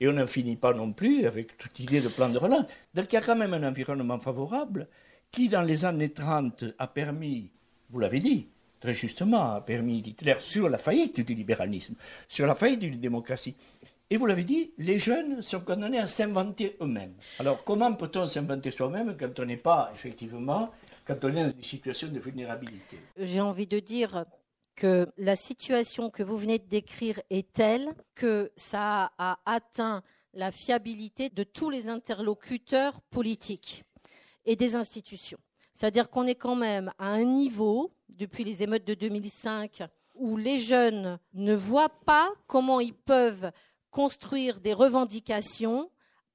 [0.00, 2.66] et on n'en finit pas non plus avec toute idée de plan de relance.
[2.94, 4.88] Donc il y a quand même un environnement favorable
[5.30, 7.50] qui, dans les années 30, a permis,
[7.90, 8.48] vous l'avez dit,
[8.84, 11.94] très justement, a permis Hitler sur la faillite du libéralisme,
[12.28, 13.54] sur la faillite d'une démocratie.
[14.10, 17.14] Et vous l'avez dit, les jeunes sont condamnés à s'inventer eux-mêmes.
[17.38, 20.70] Alors comment peut-on s'inventer soi-même quand on n'est pas, effectivement,
[21.06, 22.98] quand on est dans des situations de vulnérabilité?
[23.16, 24.26] J'ai envie de dire
[24.76, 30.02] que la situation que vous venez de décrire est telle que ça a atteint
[30.34, 33.84] la fiabilité de tous les interlocuteurs politiques
[34.44, 35.38] et des institutions.
[35.74, 39.82] C'est-à-dire qu'on est quand même à un niveau, depuis les émeutes de 2005,
[40.14, 43.50] où les jeunes ne voient pas comment ils peuvent
[43.90, 45.90] construire des revendications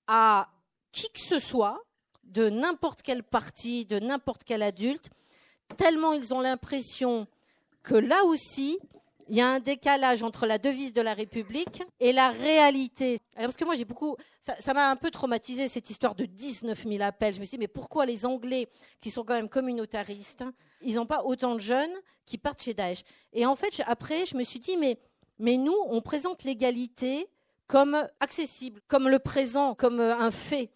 [0.08, 0.50] à
[0.92, 1.82] qui que ce soit,
[2.24, 5.10] de n'importe quel parti, de n'importe quel adulte,
[5.78, 7.28] tellement ils ont l'impression
[7.84, 8.78] que là aussi,
[9.30, 13.19] il y a un décalage entre la devise de la République et la réalité.
[13.36, 17.01] parce que moi, j'ai beaucoup, ça m'a un peu traumatisé cette histoire de 19 000
[17.03, 17.36] appels.
[17.36, 18.67] Je me suis dit, mais pourquoi les Anglais,
[19.01, 20.43] qui sont quand même communautaristes,
[20.82, 21.93] ils n'ont pas autant de jeunes
[22.25, 23.03] qui partent chez Daesh?
[23.32, 24.97] Et en fait, après, je me suis dit, mais,
[25.57, 27.27] nous, on présente l'égalité
[27.67, 30.71] comme accessible, comme le présent, comme euh, un fait.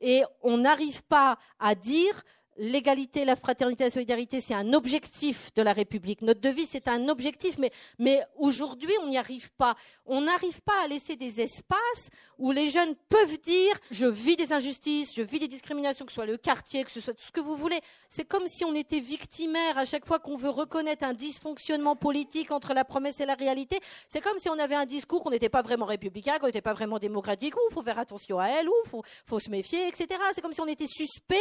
[0.00, 2.22] Et on n'arrive pas à dire
[2.56, 6.22] l'égalité, la fraternité, la solidarité, c'est un objectif de la République.
[6.22, 9.74] Notre devise, c'est un objectif, mais, mais aujourd'hui, on n'y arrive pas.
[10.06, 14.52] On n'arrive pas à laisser des espaces où les jeunes peuvent dire je vis des
[14.52, 17.32] injustices, je vis des discriminations, que ce soit le quartier, que ce soit tout ce
[17.32, 17.80] que vous voulez.
[18.08, 22.50] C'est comme si on était victimaire à chaque fois qu'on veut reconnaître un dysfonctionnement politique
[22.50, 23.78] entre la promesse et la réalité.
[24.08, 26.74] C'est comme si on avait un discours qu'on n'était pas vraiment républicain, qu'on n'était pas
[26.74, 30.06] vraiment démocratique, ou faut faire attention à elle, ou faut, faut se méfier, etc.
[30.34, 31.36] C'est comme si on était suspect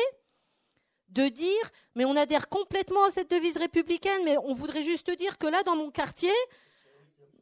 [1.12, 5.38] de dire, mais on adhère complètement à cette devise républicaine, mais on voudrait juste dire
[5.38, 6.32] que là, dans mon quartier,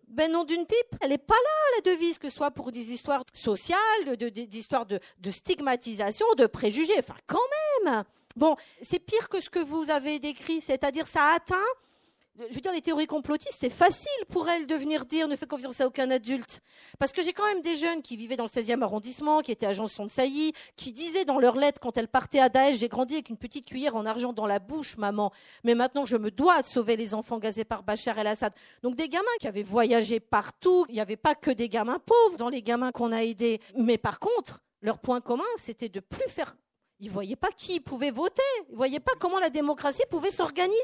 [0.08, 2.92] ben non d'une pipe, elle n'est pas là, la devise, que ce soit pour des
[2.92, 6.98] histoires sociales, des histoires de, de stigmatisation, de préjugés.
[6.98, 7.38] Enfin, quand
[7.86, 8.04] même
[8.36, 11.58] Bon, c'est pire que ce que vous avez décrit, c'est-à-dire ça atteint
[12.50, 15.46] je veux dire, les théories complotistes, c'est facile pour elles de venir dire ne fais
[15.46, 16.62] confiance à aucun adulte.
[16.98, 19.66] Parce que j'ai quand même des jeunes qui vivaient dans le 16e arrondissement, qui étaient
[19.66, 23.16] agents de saillie, qui disaient dans leurs lettres quand elles partaient à Daesh, j'ai grandi
[23.16, 25.32] avec une petite cuillère en argent dans la bouche, maman,
[25.64, 28.54] mais maintenant je me dois de sauver les enfants gazés par Bachar el-Assad.
[28.84, 32.38] Donc des gamins qui avaient voyagé partout, il n'y avait pas que des gamins pauvres
[32.38, 33.60] dans les gamins qu'on a aidés.
[33.78, 36.56] Mais par contre, leur point commun, c'était de plus faire
[37.00, 40.32] ils ne voyaient pas qui pouvait voter, ils ne voyaient pas comment la démocratie pouvait
[40.32, 40.76] s'organiser.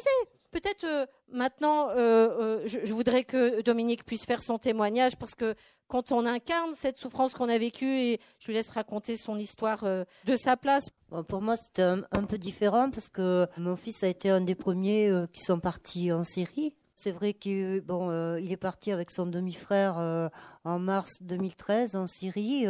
[0.52, 5.54] Peut-être euh, maintenant, euh, euh, je, voudrais que Dominique puisse faire son témoignage parce que
[5.88, 9.84] quand on incarne cette souffrance qu'on a vécue, et je lui laisse raconter son histoire
[9.84, 10.90] de sa place.
[11.28, 15.12] pour moi, c'était un, peu différent parce que mon fils a été un des premiers
[15.32, 16.74] qui sont partis en Syrie.
[16.96, 20.30] C'est vrai qu'il il est parti avec son demi-frère
[20.64, 22.66] en mars 2013 en Syrie,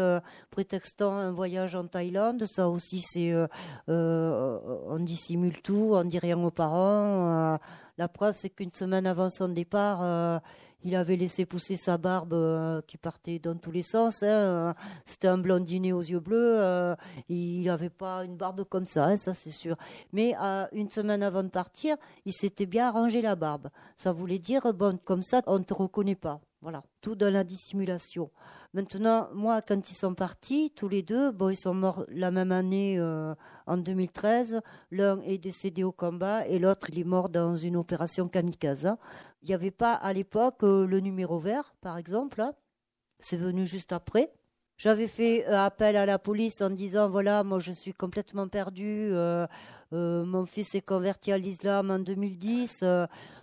[0.50, 2.44] prétextant un voyage en Thaïlande.
[2.46, 3.34] Ça aussi, c'est
[3.88, 7.60] on dissimule tout, on dit rien aux parents.
[7.98, 10.42] la preuve, c'est qu'une semaine avant son départ,
[10.86, 14.22] Il avait laissé pousser sa barbe euh, qui partait dans tous les sens.
[14.22, 14.76] Hein.
[15.04, 16.58] C'était un blondinet aux yeux bleus.
[16.60, 16.96] Euh,
[17.28, 19.78] il n'avait pas une barbe comme ça, hein, ça c'est sûr.
[20.14, 20.36] Mais
[20.72, 23.70] une semaine avant de partir, il s'était bien arrangé la barbe.
[23.98, 26.40] Ça voulait dire, bon, comme ça, on ne te reconnaît pas.
[26.62, 28.32] Voilà, tout dans la dissimulation.
[28.74, 32.52] Maintenant, moi, quand ils sont partis, tous les deux, bon, ils sont morts la même
[32.52, 33.36] année, euh,
[33.68, 34.62] en 2013.
[34.92, 38.96] L'un est décédé au combat et l'autre, il est mort dans une opération kamikaze.
[39.42, 42.44] Il n'y avait pas à l'époque euh, le numéro vert, par exemple.
[43.20, 44.32] C'est venu juste après.
[44.78, 49.10] J'avais fait euh, appel à la police en disant voilà, moi je suis complètement perdu.
[49.12, 49.48] Euh,
[49.92, 52.84] mon fils s'est converti à l'islam en 2010.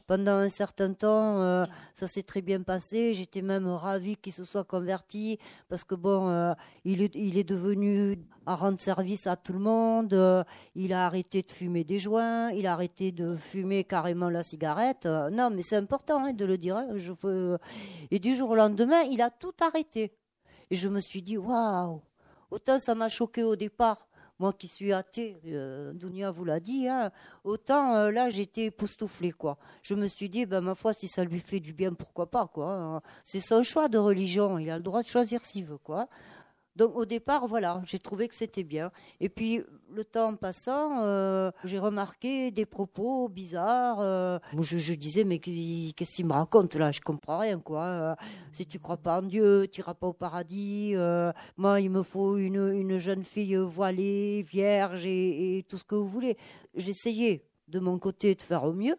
[0.07, 3.14] pendant un certain temps, ça s'est très bien passé.
[3.14, 5.38] J'étais même ravie qu'il se soit converti
[5.68, 10.45] parce que bon, il est, devenu à rendre service à tout le monde.
[10.74, 12.51] il a arrêté de fumer des joints.
[12.51, 15.07] Il a arrêté de fumer carrément la cigarette.
[15.07, 16.76] non, mais c'est important hein, de le dire.
[16.76, 17.59] Hein.
[18.11, 20.12] Et du jour au lendemain, il a tout arrêté.
[20.72, 22.01] Et je me suis dit, waouh,
[22.51, 24.09] autant ça m'a choqué au départ,
[24.39, 27.11] moi qui suis athée, euh, Dunia vous l'a dit, hein,
[27.45, 29.59] autant euh, là j'étais époustouflée, quoi.
[29.83, 32.47] Je me suis dit, ben ma foi, si ça lui fait du bien, pourquoi pas,
[32.47, 32.72] quoi.
[32.72, 33.03] Hein.
[33.22, 36.09] C'est son choix de religion, il a le droit de choisir s'il veut, quoi.
[36.75, 38.91] Donc au départ, voilà, j'ai trouvé que c'était bien.
[39.20, 44.01] Et puis le temps passant, euh, j'ai remarqué des propos bizarres.
[44.01, 46.91] Euh, je, disais, mais qu'est-ce qu'il me raconte là?
[46.91, 47.83] Je comprends rien, quoi.
[47.83, 48.14] Euh,
[48.53, 50.95] si tu crois pas en Dieu, tu iras pas au paradis.
[51.59, 56.09] moi, il me faut une, jeune fille voilée, vierge et, et tout ce que vous
[56.09, 56.39] voulez.
[56.75, 58.97] J'essayais de mon côté de faire au mieux,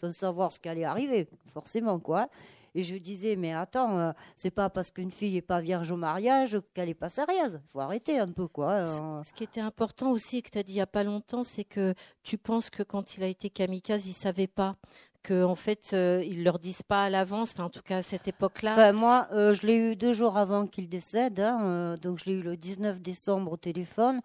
[0.00, 2.28] sans savoir ce qui allait arriver, forcément, quoi.
[2.74, 5.96] Et je disais, mais attends, euh, c'est pas parce qu'une fille est pas vierge au
[5.96, 7.60] mariage qu'elle est pas sérieuse.
[7.62, 8.80] Il faut arrêter un peu, quoi.
[8.80, 9.22] Hein.
[9.24, 11.64] Ce qui était important aussi, que tu as dit il y a pas longtemps, c'est
[11.64, 11.94] que
[12.24, 14.76] tu penses que quand il a été kamikaze, il savait pas
[15.22, 18.02] que en fait euh, ils leur disent pas à l'avance, enfin en tout cas à
[18.02, 18.92] cette époque-là.
[18.92, 22.42] moi, euh, je l'ai eu deux jours avant qu'il décède, hein, donc je l'ai eu
[22.42, 24.20] le 19 décembre au téléphone.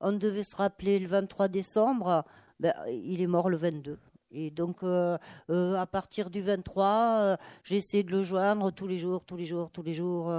[0.00, 2.24] On devait se rappeler le 23 décembre,
[2.60, 3.98] ben, il est mort le 22.
[4.34, 5.18] Et donc, euh,
[5.50, 9.36] euh, à partir du 23, euh, j'ai essayé de le joindre tous les jours, tous
[9.36, 10.32] les jours, tous les jours.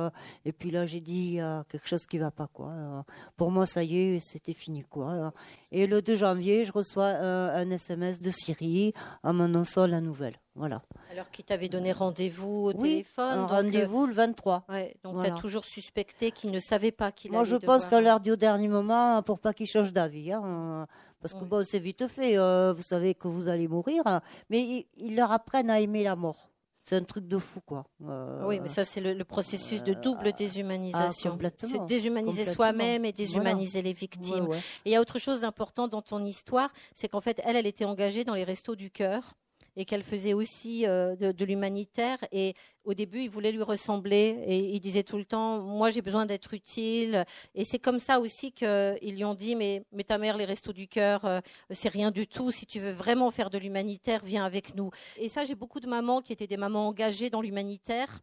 [0.45, 3.05] et puis là, j'ai dit, il y a quelque chose qui va pas, quoi.
[3.37, 5.31] pour moi, ça y est, c'était fini, quoi.
[5.71, 10.37] Et le 2 janvier, je reçois un SMS de Syrie en m'annonçant la nouvelle.
[10.55, 10.83] Voilà.
[11.11, 13.39] Alors qu'il t'avait donné rendez-vous au oui, téléphone.
[13.45, 14.65] Rendez-vous le 23.
[14.69, 18.19] Ouais, donc tu as toujours suspecté qu'il ne savait pas qu'il Moi, je pense l'a
[18.19, 20.31] dit au dernier moment pour pas qu'il change d'avis.
[20.31, 20.87] Hein.
[21.23, 24.03] Parce que bon, c'est vite fait, euh, vous savez que vous allez mourir,
[24.49, 26.49] mais ils, leur apprennent à aimer la mort.
[26.83, 27.85] C'est un truc de fou, quoi.
[28.05, 31.39] Euh, oui, mais ça, c'est le, processus de double euh, déshumanisation.
[31.41, 34.49] Ah, c'est déshumaniser soi-même et déshumaniser les victimes.
[34.83, 37.67] Et il y a autre chose d'important dans ton histoire, c'est qu'en fait, elle, elle
[37.67, 39.33] était engagée dans les restos du cœur
[39.75, 42.17] et qu'elle faisait aussi euh, de, l'humanitaire.
[42.31, 42.53] Et
[42.83, 46.25] au début, il voulait lui ressembler et il disait tout le temps, moi j'ai besoin
[46.25, 47.25] d'être utile.
[47.55, 50.73] Et c'est comme ça aussi qu'ils lui ont dit, mais, mais ta mère, les restos
[50.73, 51.39] du cœur, euh,
[51.71, 52.51] c'est rien du tout.
[52.51, 54.91] Si tu veux vraiment faire de l'humanitaire, viens avec nous.
[55.17, 58.21] Et ça, j'ai beaucoup de mamans qui étaient des mamans engagées dans l'humanitaire.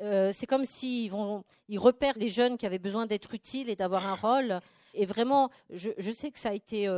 [0.00, 1.12] Euh, c'est comme s'ils
[1.68, 4.60] ils repèrent les jeunes qui avaient besoin d'être utiles et d'avoir un rôle.
[4.92, 6.88] Et vraiment, je sais que ça a été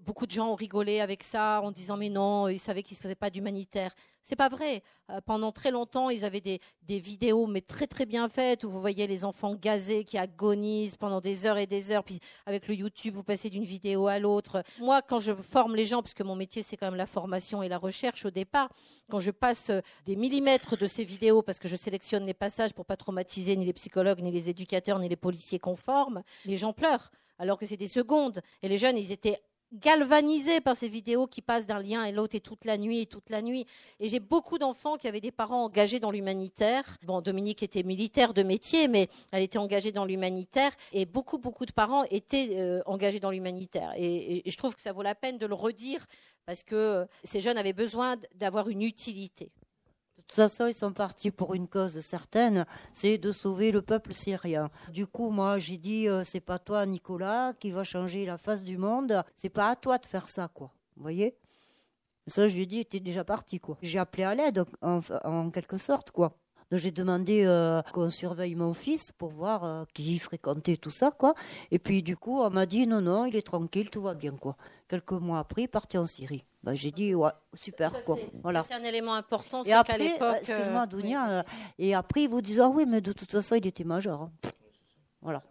[0.00, 3.02] beaucoup de gens ont rigolé avec ça en disant mais non, ils savaient qu'ils ne
[3.02, 3.94] faisaient pas d'humanitaire.
[4.22, 4.82] C'est pas vrai.
[5.10, 8.80] Euh, pendant très longtemps, ils avaient des, vidéos mais très très bien faites où vous
[8.80, 12.04] voyez les enfants gazés qui agonisent pendant des heures et des heures.
[12.04, 14.62] Puis avec le YouTube, vous passez d'une vidéo à l'autre.
[14.80, 17.68] Moi, quand je forme les gens, puisque mon métier c'est quand même la formation et
[17.68, 18.68] la recherche au départ,
[19.08, 22.74] quand je passe euh, des millimètres de ces vidéos parce que je sélectionne les passages
[22.74, 26.58] pour pas traumatiser ni les psychologues, ni les éducateurs, ni les policiers qu'on forme, les
[26.58, 28.40] gens pleurent alors que c'est des secondes.
[28.62, 29.40] Et les jeunes, ils étaient
[29.72, 33.06] galvanisé par ces vidéos qui passent d'un lien et l'autre et toute la nuit et
[33.06, 33.66] toute la nuit.
[34.00, 36.96] Et j'ai beaucoup d'enfants qui avaient des parents engagés dans l'humanitaire.
[37.04, 41.66] Bon, Dominique était militaire de métier, mais elle était engagée dans l'humanitaire et beaucoup, beaucoup
[41.66, 43.92] de parents étaient euh, engagés dans l'humanitaire.
[43.96, 46.06] et, je trouve que ça vaut la peine de le redire
[46.46, 49.50] parce que ces jeunes avaient besoin d'avoir une utilité.
[50.28, 54.68] Toute façon, ils sont partis pour une cause certaine, c'est de sauver le peuple syrien.
[54.92, 58.62] Du coup, moi, j'ai dit, euh, c'est pas toi, Nicolas, qui va changer la face
[58.62, 59.24] du monde.
[59.34, 60.70] C'est pas à toi de faire ça, quoi.
[60.96, 61.34] Vous voyez?
[62.26, 63.78] Ça, je lui ai dit, t'es déjà parti, quoi.
[63.80, 66.36] J'ai appelé à l'aide, en, quelque sorte, quoi.
[66.70, 71.10] Donc j'ai demandé euh, qu'on surveille mon fils pour voir euh, qui fréquentait tout ça,
[71.10, 71.34] quoi.
[71.70, 74.32] Et puis du coup, on m'a dit non, non, il est tranquille, tout va bien,
[74.36, 74.56] quoi.
[74.86, 76.44] Quelques mois après, il est parti en Syrie.
[76.62, 78.16] Bah, j'ai dit ouais, super quoi.
[78.42, 78.62] Voilà.
[78.62, 79.62] C'est un élément important.
[79.62, 81.44] Et après, l'époque, euh, excuse-moi Dounia,
[81.78, 84.22] et après ils vous disent ah oui mais de toute façon il était majeur.
[84.22, 84.30] Hein.
[85.22, 85.42] Voilà.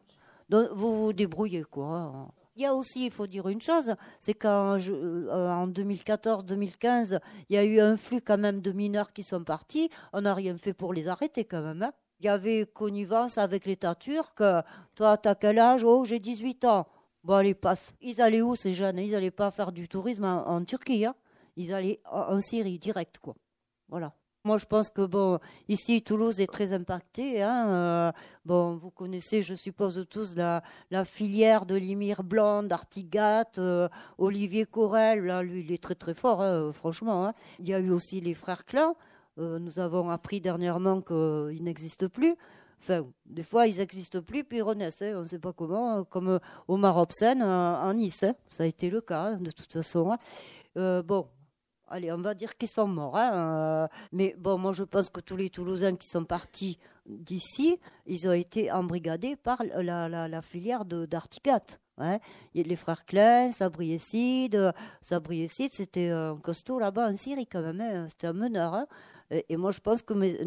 [0.49, 2.30] Donc vous vous débrouillez quoi.
[2.58, 7.64] Il y a aussi, il faut dire une chose, c'est qu'en 2014-2015, il y a
[7.64, 9.91] eu un flux quand même de mineurs qui sont partis.
[10.12, 11.84] On n'a rien fait pour les arrêter quand même.
[11.84, 11.93] Hein.
[12.20, 14.41] Il y avait connivence avec l'État turc.
[14.95, 15.84] Toi, t'as quel âge?
[15.84, 16.88] Oh, j'ai 18 ans.
[17.24, 17.93] Bon, allez, passe.
[18.01, 18.97] Ils allaient où ces jeunes?
[18.97, 21.05] Ils n'allaient pas faire du tourisme en, Turquie.
[21.05, 21.14] Hein.
[21.58, 23.36] Ils allaient en, Syrie, direct, quoi.
[23.88, 24.16] Voilà.
[24.48, 27.41] Moi, je pense que bon, ici, Toulouse est très impactée.
[27.41, 28.12] Hein, euh,
[28.45, 30.64] bon, vous connaissez, je suppose tous la,
[31.04, 35.26] filière de Limire Blanc, d'Artigat, euh, Olivier Corel.
[35.26, 37.28] Là, lui, il est très très fort, hein, franchement.
[37.28, 37.34] Hein.
[37.60, 38.95] Il y a eu aussi les frères Klein.
[39.38, 42.38] Euh, nous avons appris dernièrement qu'ils n'existent plus.
[42.80, 45.02] Enfin, des fois, ils n'existent plus, puis ils renaissent.
[45.02, 46.39] Hein, on ne sait pas comment, comme
[46.70, 48.24] Omar Hobson en Nice.
[48.24, 48.36] Hein.
[48.48, 50.18] ça a été le cas, de toute façon.
[50.74, 51.28] bon,
[51.88, 53.15] allez, on va dire qu'ils sont morts.
[53.17, 57.79] Hein, euh, mais bon, moi je pense que tous les Toulousains qui sont partis d'ici,
[58.05, 61.63] ils ont été embrigadés par la, la, filière d'Artigat.
[61.97, 62.19] Hein.
[62.53, 68.07] Les frères Klein, Sabriécide, Sabriécide, c'était un costaud là-bas en Syrie quand même, hein.
[68.09, 68.73] c'était un meneur.
[68.73, 68.88] Hein.
[69.31, 70.38] Et, moi je pense que mes,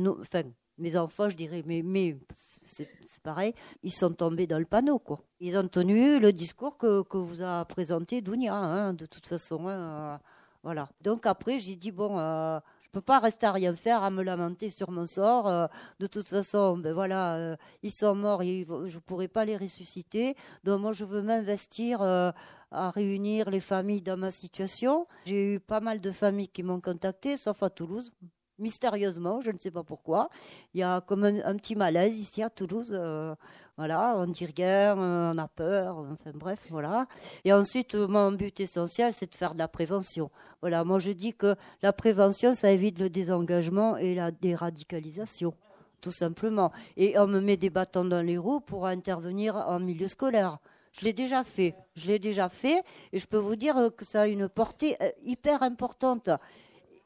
[0.78, 2.16] mes enfants, je dirais, mais,
[2.64, 2.88] c'est
[3.22, 4.98] pareil, ils sont tombés dans le panneau.
[4.98, 5.20] Quoi.
[5.40, 9.66] Ils ont tenu le discours que, que vous a présenté Dounia, de toute façon.
[10.62, 10.88] Voilà.
[11.00, 14.10] Donc après, j'ai dit, bon, euh, je ne peux pas rester à rien faire, à
[14.10, 15.48] me lamenter sur mon sort.
[15.48, 15.66] Euh,
[16.00, 20.36] de toute façon, ben voilà, euh, ils sont morts, je ne pourrai pas les ressusciter.
[20.64, 25.06] Donc moi, je veux m'investir à réunir les familles dans ma situation.
[25.24, 28.12] J'ai eu pas mal de familles qui m'ont contacté, sauf à Toulouse
[28.60, 30.28] mystérieusement, je ne sais pas pourquoi.
[30.74, 32.92] Il y a comme un, petit malaise ici à Toulouse.
[33.80, 37.06] Euh, voilà, on dit rien, on a peur, enfin bref, voilà.
[37.44, 40.30] Et ensuite, mon but essentiel, c'est de faire de la prévention.
[40.60, 45.54] Voilà, moi je dis que la prévention, ça évite le désengagement et la déradicalisation,
[46.00, 46.72] tout simplement.
[46.96, 50.58] Et on me met des bâtons dans les roues pour intervenir en milieu scolaire.
[50.92, 54.22] Je l'ai déjà fait, je l'ai déjà fait, et je peux vous dire que ça
[54.22, 56.28] a une portée euh, hyper importante.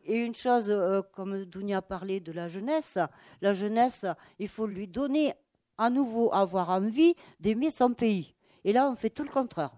[0.07, 2.99] Et une chose, euh, comme Dounia parlé de la jeunesse,
[3.41, 4.05] la jeunesse,
[4.39, 5.35] il faut lui donner
[5.79, 8.35] à nouveau avoir envie d'aimer son pays.
[8.64, 9.77] Et là, on fait tout le contraire.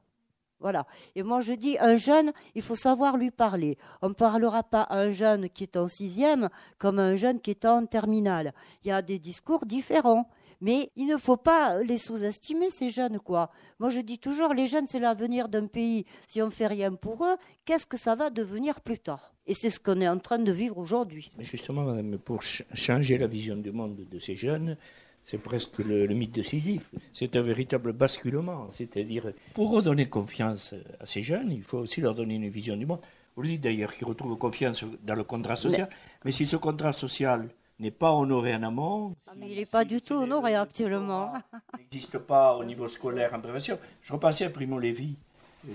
[0.58, 0.86] Voilà.
[1.14, 3.76] Et moi, je dis, un jeune, il faut savoir lui parler.
[4.00, 7.40] On ne parlera pas à un jeune qui est en sixième comme à un jeune
[7.40, 8.54] qui est en terminale.
[8.82, 10.28] Il y a des discours différents.
[10.62, 13.50] Mais il ne faut pas les sous-estimer, ces jeunes, quoi.
[13.78, 16.06] Moi, je dis toujours, les jeunes, c'est l'avenir d'un pays.
[16.28, 17.36] Si on ne fait rien pour eux,
[17.66, 19.34] qu'est-ce que ça va devenir plus tard?
[19.46, 21.30] Et c'est ce qu'on est en train de vivre aujourd'hui.
[21.40, 24.78] Justement, madame, pour changer la vision du monde de ces jeunes,
[25.26, 26.88] c'est presque le, mythe de Sisyphe.
[27.12, 28.68] C'est un véritable basculement.
[28.72, 32.86] C'est-à-dire, pour redonner confiance à ces jeunes, il faut aussi leur donner une vision du
[32.86, 33.00] monde.
[33.34, 35.88] Vous le dites d'ailleurs, qu'ils retrouvent confiance dans le contrat social.
[36.24, 37.48] mais si ce contrat social
[37.80, 39.16] n'est pas honoré en amont.
[39.26, 41.32] Ah, mais il n'est pas du tout honoré actuellement.
[41.74, 43.78] Il n'existe pas au niveau scolaire en prévention.
[44.02, 45.16] Je repensais à Primo Levi,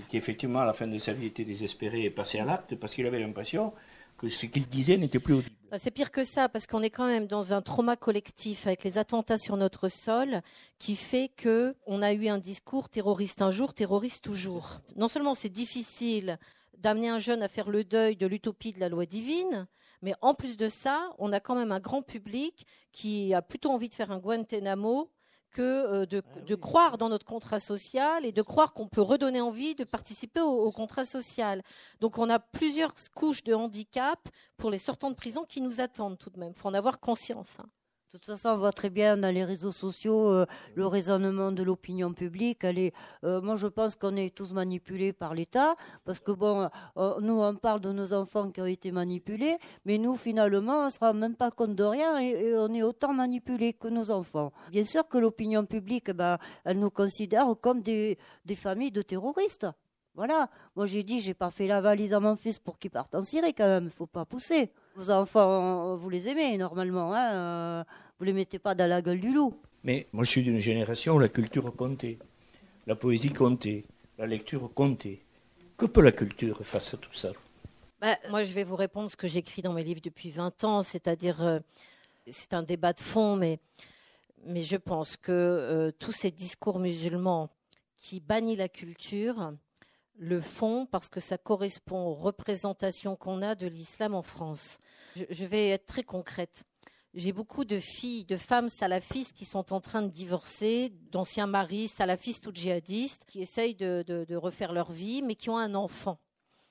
[0.08, 2.94] qui effectivement à la fin de sa vie était désespéré et passé à l'acte parce
[2.94, 3.72] qu'il avait l'impression
[4.18, 5.54] que ce qu'il disait n'était plus audible.
[5.72, 8.84] Bah, c'est pire que ça, parce qu'on est quand même dans un trauma collectif avec
[8.84, 10.42] les attentats sur notre sol,
[10.78, 14.82] qui fait que on a eu un discours terroriste un jour, terroriste toujours.
[14.96, 16.38] Non seulement c'est difficile
[16.76, 19.66] d'amener un jeune à faire le deuil de l'utopie de la loi divine,
[20.02, 23.70] mais en plus de ça, on a quand même un grand public qui a plutôt
[23.70, 25.10] envie de faire un Guantanamo
[25.52, 29.40] que euh, de, ah croire dans notre contrat social et de croire qu'on peut redonner
[29.40, 31.62] envie de participer au, contrat social.
[32.00, 36.18] Donc on a plusieurs couches de handicap pour les sortants de prison qui nous attendent
[36.18, 36.52] tout de même.
[36.56, 37.56] Il faut en avoir conscience.
[37.60, 37.66] Hein.
[38.12, 40.44] De toute façon, on voit très bien dans les réseaux sociaux euh,
[40.74, 42.62] le raisonnement de l'opinion publique.
[42.62, 47.40] Euh, moi, je pense qu'on est tous manipulés par l'État, parce que bon, euh, nous,
[47.40, 49.56] on parle de nos enfants qui ont été manipulés,
[49.86, 52.82] mais nous, finalement, on ne se rend même pas compte de rien et, on est
[52.82, 54.52] autant manipulés que nos enfants.
[54.70, 56.36] Bien sûr que l'opinion publique, ben,
[56.66, 58.18] elle nous considère comme des
[58.56, 59.66] familles de terroristes.
[60.14, 60.50] Voilà.
[60.76, 63.22] Moi, j'ai dit, j'ai pas fait la valise à mon fils pour qu'il parte en
[63.22, 63.84] Syrie quand même.
[63.84, 64.70] Il faut pas pousser.
[64.94, 67.14] Vos enfants, vous les aimez normalement.
[67.14, 67.86] Hein
[68.22, 69.52] vous les mettez pas dans la gueule du loup.
[69.82, 72.18] Mais moi, je suis d'une génération où la culture comptait,
[72.86, 73.82] la poésie comptait,
[74.16, 75.18] la lecture comptait.
[75.76, 77.32] Que peut la culture face à tout ça?
[78.00, 80.84] Bah, Moi, je vais vous répondre ce que j'écris dans mes livres depuis 20 ans,
[80.84, 81.58] c'est-à-dire, euh,
[82.30, 83.58] c'est un débat de fond, mais,
[84.46, 87.50] mais je pense que euh, tous ces discours musulmans
[87.96, 89.52] qui bannissent la culture,
[90.16, 94.78] le fond parce que ça correspond aux représentations qu'on a de l'islam en France.
[95.16, 96.62] Je, vais être très concrète.
[97.14, 101.88] J'ai beaucoup de filles, de femmes salafistes qui sont en train de divorcer, d'anciens maris
[101.88, 106.18] salafistes ou djihadistes, qui essayent de, refaire leur vie, mais qui ont un enfant.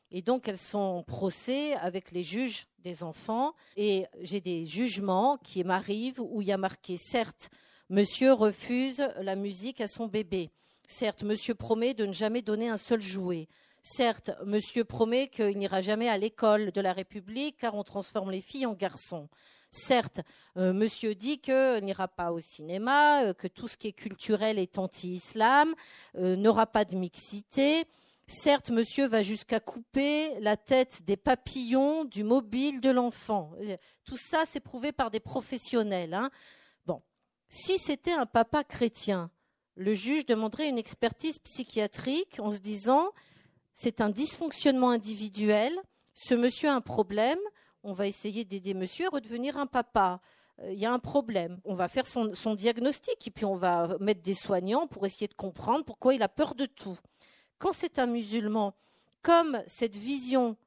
[0.09, 3.53] Et donc elles sont en procès avec les juges des enfants.
[3.77, 7.49] Et j'ai des jugements qui m'arrivent où il y a marqué, certes,
[7.89, 10.49] monsieur refuse la musique à son bébé
[10.87, 13.47] Certes, monsieur promet de ne jamais donner un seul jouet.
[13.81, 18.41] Certes, monsieur promet qu'il n'ira jamais à l'école de la République car on transforme les
[18.41, 19.29] filles en garçons.
[19.71, 20.19] Certes,
[20.57, 24.59] euh, monsieur dit qu'il n'ira pas au cinéma, euh, que tout ce qui est culturel
[24.59, 25.73] est anti-islam,
[26.17, 27.85] euh, n'aura pas de mixité.
[28.27, 33.53] Certes, monsieur va jusqu'à couper la tête des papillons du mobile de l'enfant.
[34.03, 36.13] Tout ça, c'est prouvé par des professionnels.
[36.13, 36.29] Hein.
[36.85, 37.01] Bon,
[37.49, 39.31] si c'était un papa chrétien,
[39.75, 43.11] le juge demanderait une expertise psychiatrique en se disant
[43.73, 45.73] c'est un dysfonctionnement individuel,
[46.13, 47.39] ce monsieur a un problème,
[47.83, 50.19] on va essayer d'aider monsieur à redevenir un papa.
[50.59, 51.59] Euh, il y a un problème.
[51.65, 55.27] On va faire son, son, diagnostic et puis on va mettre des soignants pour essayer
[55.27, 56.97] de comprendre pourquoi il a peur de tout.
[57.59, 58.73] Quand c'est un musulman,
[59.21, 60.57] comme cette vision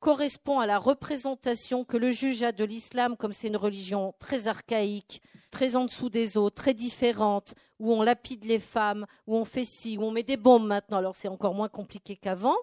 [0.00, 4.48] correspond à la représentation que le juge a de l'islam, comme c'est une religion très
[4.48, 9.44] archaïque, très en dessous des autres, très différente, où on lapide les femmes, où on
[9.44, 12.56] fait ci, où on met des bombes maintenant, alors c'est encore moins compliqué qu'avant,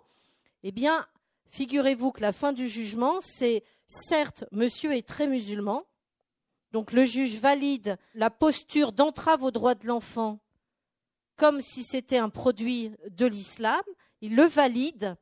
[0.64, 1.08] eh bien,
[1.50, 5.86] figurez-vous que la fin du jugement, c'est certes, monsieur est très musulman,
[6.72, 10.40] donc le juge valide la posture d'entrave aux droits de l'enfant
[11.40, 13.82] comme si c'était un produit de l'islam,
[14.22, 15.16] il le valide,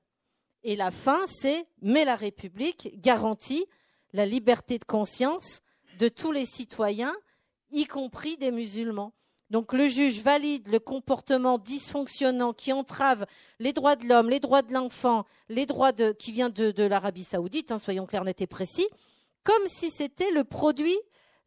[0.64, 3.68] et la fin, c'est mais la République garantit
[4.14, 5.62] la liberté de conscience
[6.00, 7.16] de tous les citoyens,
[7.72, 9.14] y compris des musulmans.
[9.50, 13.26] Donc le juge valide le comportement dysfonctionnant qui entrave
[13.60, 17.72] les droits de l'homme, les droits de l'enfant, les droits qui vient de, l'Arabie saoudite,
[17.72, 18.88] hein, soyons clairs, net et précis,
[19.44, 20.98] comme si c'était le produit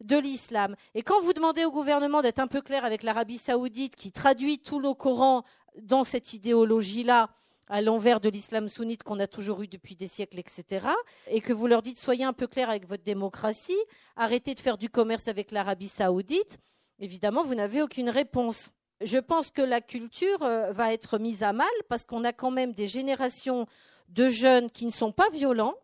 [0.03, 0.77] de l'islam.
[0.95, 4.59] Et quand vous demandez au gouvernement d'être un peu clair avec l'Arabie saoudite qui traduit
[4.59, 5.45] tout le Coran
[5.83, 7.29] dans cette idéologie-là,
[7.71, 10.89] à l'envers de l'islam sunnite qu'on a toujours eu depuis des siècles, etc.
[11.29, 13.79] Et que vous leur dites soyez un peu clair avec votre démocratie,
[14.17, 16.59] arrêtez de faire du commerce avec l'Arabie saoudite,
[17.01, 18.71] évidemment, vous n'avez aucune réponse.
[19.01, 22.51] Je pense que la culture euh, va être mise à mal parce qu'on a quand
[22.51, 23.67] même des générations
[24.09, 25.75] de jeunes qui ne sont pas violents,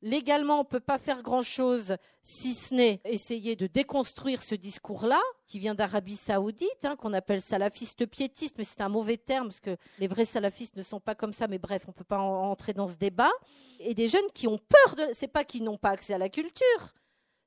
[0.00, 5.20] Légalement, on ne peut pas faire grand-chose si ce n'est essayer de déconstruire ce discours-là,
[5.48, 9.58] qui vient d'Arabie saoudite, hein, qu'on appelle salafiste piétiste, mais c'est un mauvais terme, parce
[9.58, 12.20] que les vrais salafistes ne sont pas comme ça, mais bref, on ne peut pas
[12.20, 13.32] entrer dans ce débat.
[13.80, 15.12] Et des jeunes qui ont peur de...
[15.14, 16.94] C'est pas qu'ils n'ont pas accès à la culture,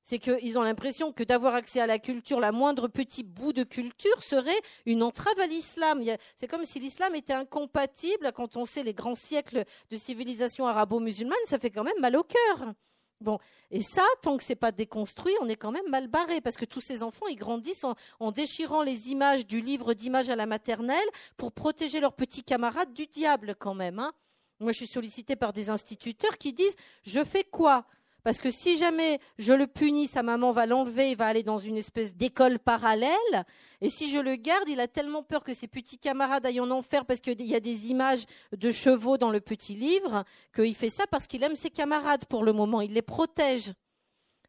[0.04, 3.64] c'est qu'ils ont l'impression que d'avoir accès à la culture, la moindre petit bout de
[3.64, 6.02] culture serait une entrave à l'islam.
[6.36, 11.38] C'est comme si l'islam était incompatible quand on sait les grands siècles de civilisation arabo-musulmane,
[11.46, 12.74] ça fait quand même mal au cœur.
[13.22, 13.38] Bon,
[13.70, 16.66] et ça, tant que c'est pas déconstruit, on est quand même mal barré parce que
[16.66, 17.86] tous ces enfants, ils grandissent
[18.20, 20.98] en, déchirant les images du livre d'images à la maternelle
[21.38, 24.00] pour protéger leurs petits camarades du diable quand même.
[24.00, 24.12] Hein.
[24.60, 27.86] Moi, je suis sollicitée par des instituteurs qui disent je fais quoi?
[28.24, 31.58] Parce que si jamais je le punis, sa maman va l'enlever, il va aller dans
[31.58, 33.46] une espèce d'école parallèle.
[33.82, 36.72] Et si je le garde, il a tellement peur que ses petits camarades aillent en
[36.72, 40.24] enfer parce qu'il y a des images de chevaux dans le petit livre,
[40.56, 42.82] qu'il fait ça parce qu'il aime ses camarades pour le moment.
[42.82, 43.74] Il les protège.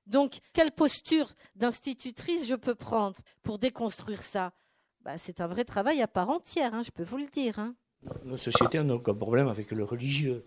[0.07, 4.53] Donc, quelle posture d'institutrice je peux prendre pour déconstruire ça?
[5.01, 7.59] Bah, C'est un vrai travail à part entière, hein, je peux vous le dire.
[7.59, 7.75] Hein.
[8.25, 10.45] Nos sociétés ont donc un problème avec le religieux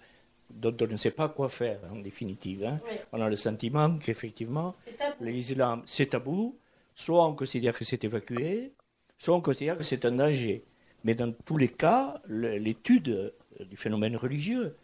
[0.50, 2.66] dont on ne sait pas quoi faire en définitive.
[2.66, 2.80] Hein.
[3.12, 4.76] On a le sentiment qu'effectivement,
[5.20, 6.58] l'islam, c'est tabou.
[6.96, 8.72] Soit on considère que c'est évacué,
[9.18, 10.64] soit on considère que c'est un danger.
[11.04, 14.76] Mais dans tous les cas, l'étude euh, du phénomène religieux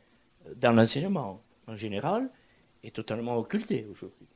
[0.46, 2.30] euh, dans l'enseignement en général
[2.84, 4.28] est totalement occultée aujourd'hui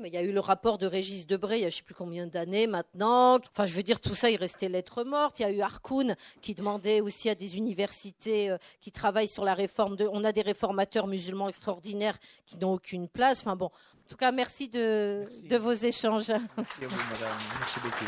[0.00, 1.78] mais il y a eu le rapport de Régis Debray il y a je ne
[1.78, 3.36] sais plus combien d'années maintenant.
[3.36, 5.40] Enfin, je veux dire, tout ça, il restait lettre morte.
[5.40, 9.44] Il y a eu Harkoun qui demandait aussi à des universités euh, qui travaillent sur
[9.44, 10.08] la réforme de.
[10.12, 13.40] On a des réformateurs musulmans extraordinaires qui n'ont aucune place.
[13.40, 16.28] Enfin bon, en tout cas, merci de, de vos échanges.
[16.28, 17.38] Merci à vous, madame.
[17.58, 18.04] Merci beaucoup.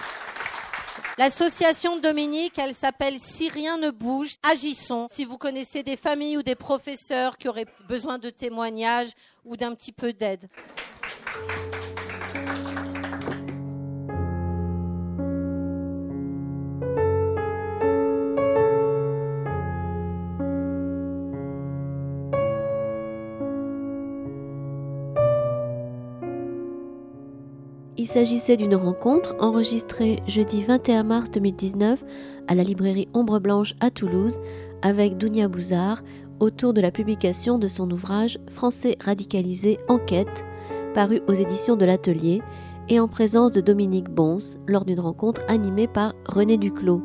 [1.18, 5.08] L'association Dominique, elle s'appelle Si rien ne bouge, agissons.
[5.10, 9.10] Si vous connaissez des familles ou des professeurs qui auraient besoin de témoignages
[9.44, 10.48] ou d'un petit peu d'aide.
[28.00, 32.04] Il s'agissait d'une rencontre enregistrée jeudi 21 mars 2019
[32.46, 34.38] à la librairie Ombre Blanche à Toulouse
[34.82, 36.02] avec Dounia Bouzard
[36.38, 40.44] autour de la publication de son ouvrage Français radicalisé Enquête,
[40.98, 42.42] paru aux éditions de l'Atelier,
[42.88, 47.00] et en présence de Dominique Bons lors d'une rencontre animée par René Duclos.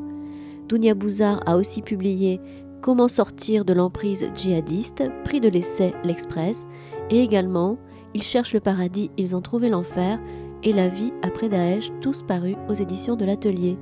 [0.67, 2.39] Dounia Bouzard a aussi publié
[2.81, 6.65] Comment sortir de l'emprise djihadiste, prix de l'essai L'Express,
[7.11, 7.77] et également
[8.15, 10.19] Ils cherchent le paradis, ils ont trouvé l'enfer,
[10.63, 13.77] et La vie après Daesh, tous parus aux éditions de l'Atelier.